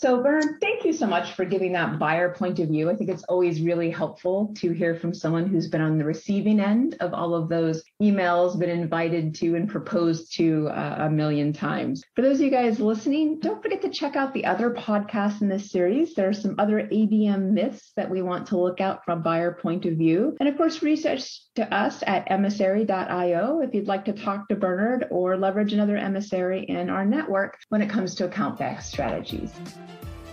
So, 0.03 0.23
Bernard, 0.23 0.63
thank 0.63 0.87
you 0.87 0.95
so 0.95 1.07
much 1.07 1.35
for 1.35 1.45
giving 1.45 1.75
that 1.75 1.99
buyer 1.99 2.33
point 2.33 2.59
of 2.59 2.71
view. 2.71 2.89
I 2.89 2.97
think 2.97 3.11
it's 3.11 3.25
always 3.25 3.61
really 3.61 3.91
helpful 3.91 4.51
to 4.57 4.73
hear 4.73 4.95
from 4.95 5.13
someone 5.13 5.47
who's 5.47 5.69
been 5.69 5.83
on 5.83 5.99
the 5.99 6.07
receiving 6.07 6.59
end 6.59 6.97
of 7.01 7.13
all 7.13 7.35
of 7.35 7.51
those 7.51 7.85
emails, 8.01 8.59
been 8.59 8.71
invited 8.71 9.35
to 9.35 9.57
and 9.57 9.69
proposed 9.69 10.35
to 10.37 10.69
uh, 10.69 10.97
a 11.01 11.11
million 11.11 11.53
times. 11.53 12.03
For 12.17 12.23
those 12.23 12.37
of 12.37 12.47
you 12.47 12.51
guys 12.51 12.81
listening, 12.81 13.41
don't 13.41 13.63
forget 13.63 13.83
to 13.83 13.91
check 13.91 14.17
out 14.17 14.33
the 14.33 14.47
other 14.47 14.71
podcasts 14.71 15.43
in 15.43 15.51
this 15.51 15.71
series. 15.71 16.15
There 16.15 16.31
are 16.31 16.33
some 16.33 16.55
other 16.59 16.89
ABM 16.91 17.51
myths 17.51 17.93
that 17.97 18.09
we 18.09 18.23
want 18.23 18.47
to 18.47 18.59
look 18.59 18.81
out 18.81 19.05
from 19.05 19.21
buyer 19.21 19.53
point 19.53 19.85
of 19.85 19.99
view. 19.99 20.35
And 20.41 20.49
of 20.49 20.57
course, 20.57 20.83
research 20.83 21.43
to 21.57 21.75
us 21.75 22.03
at 22.07 22.31
emissary.io 22.31 23.61
if 23.61 23.75
you'd 23.75 23.87
like 23.87 24.07
to 24.07 24.15
talk 24.15 24.49
to 24.49 24.57
Bernard 24.57 25.09
or 25.11 25.37
leverage 25.37 25.75
another 25.75 25.99
emissary 25.99 26.65
in 26.65 26.89
our 26.89 27.05
network 27.05 27.59
when 27.69 27.83
it 27.83 27.91
comes 27.91 28.15
to 28.15 28.25
account 28.25 28.59
based 28.59 28.89
strategies. 28.89 29.53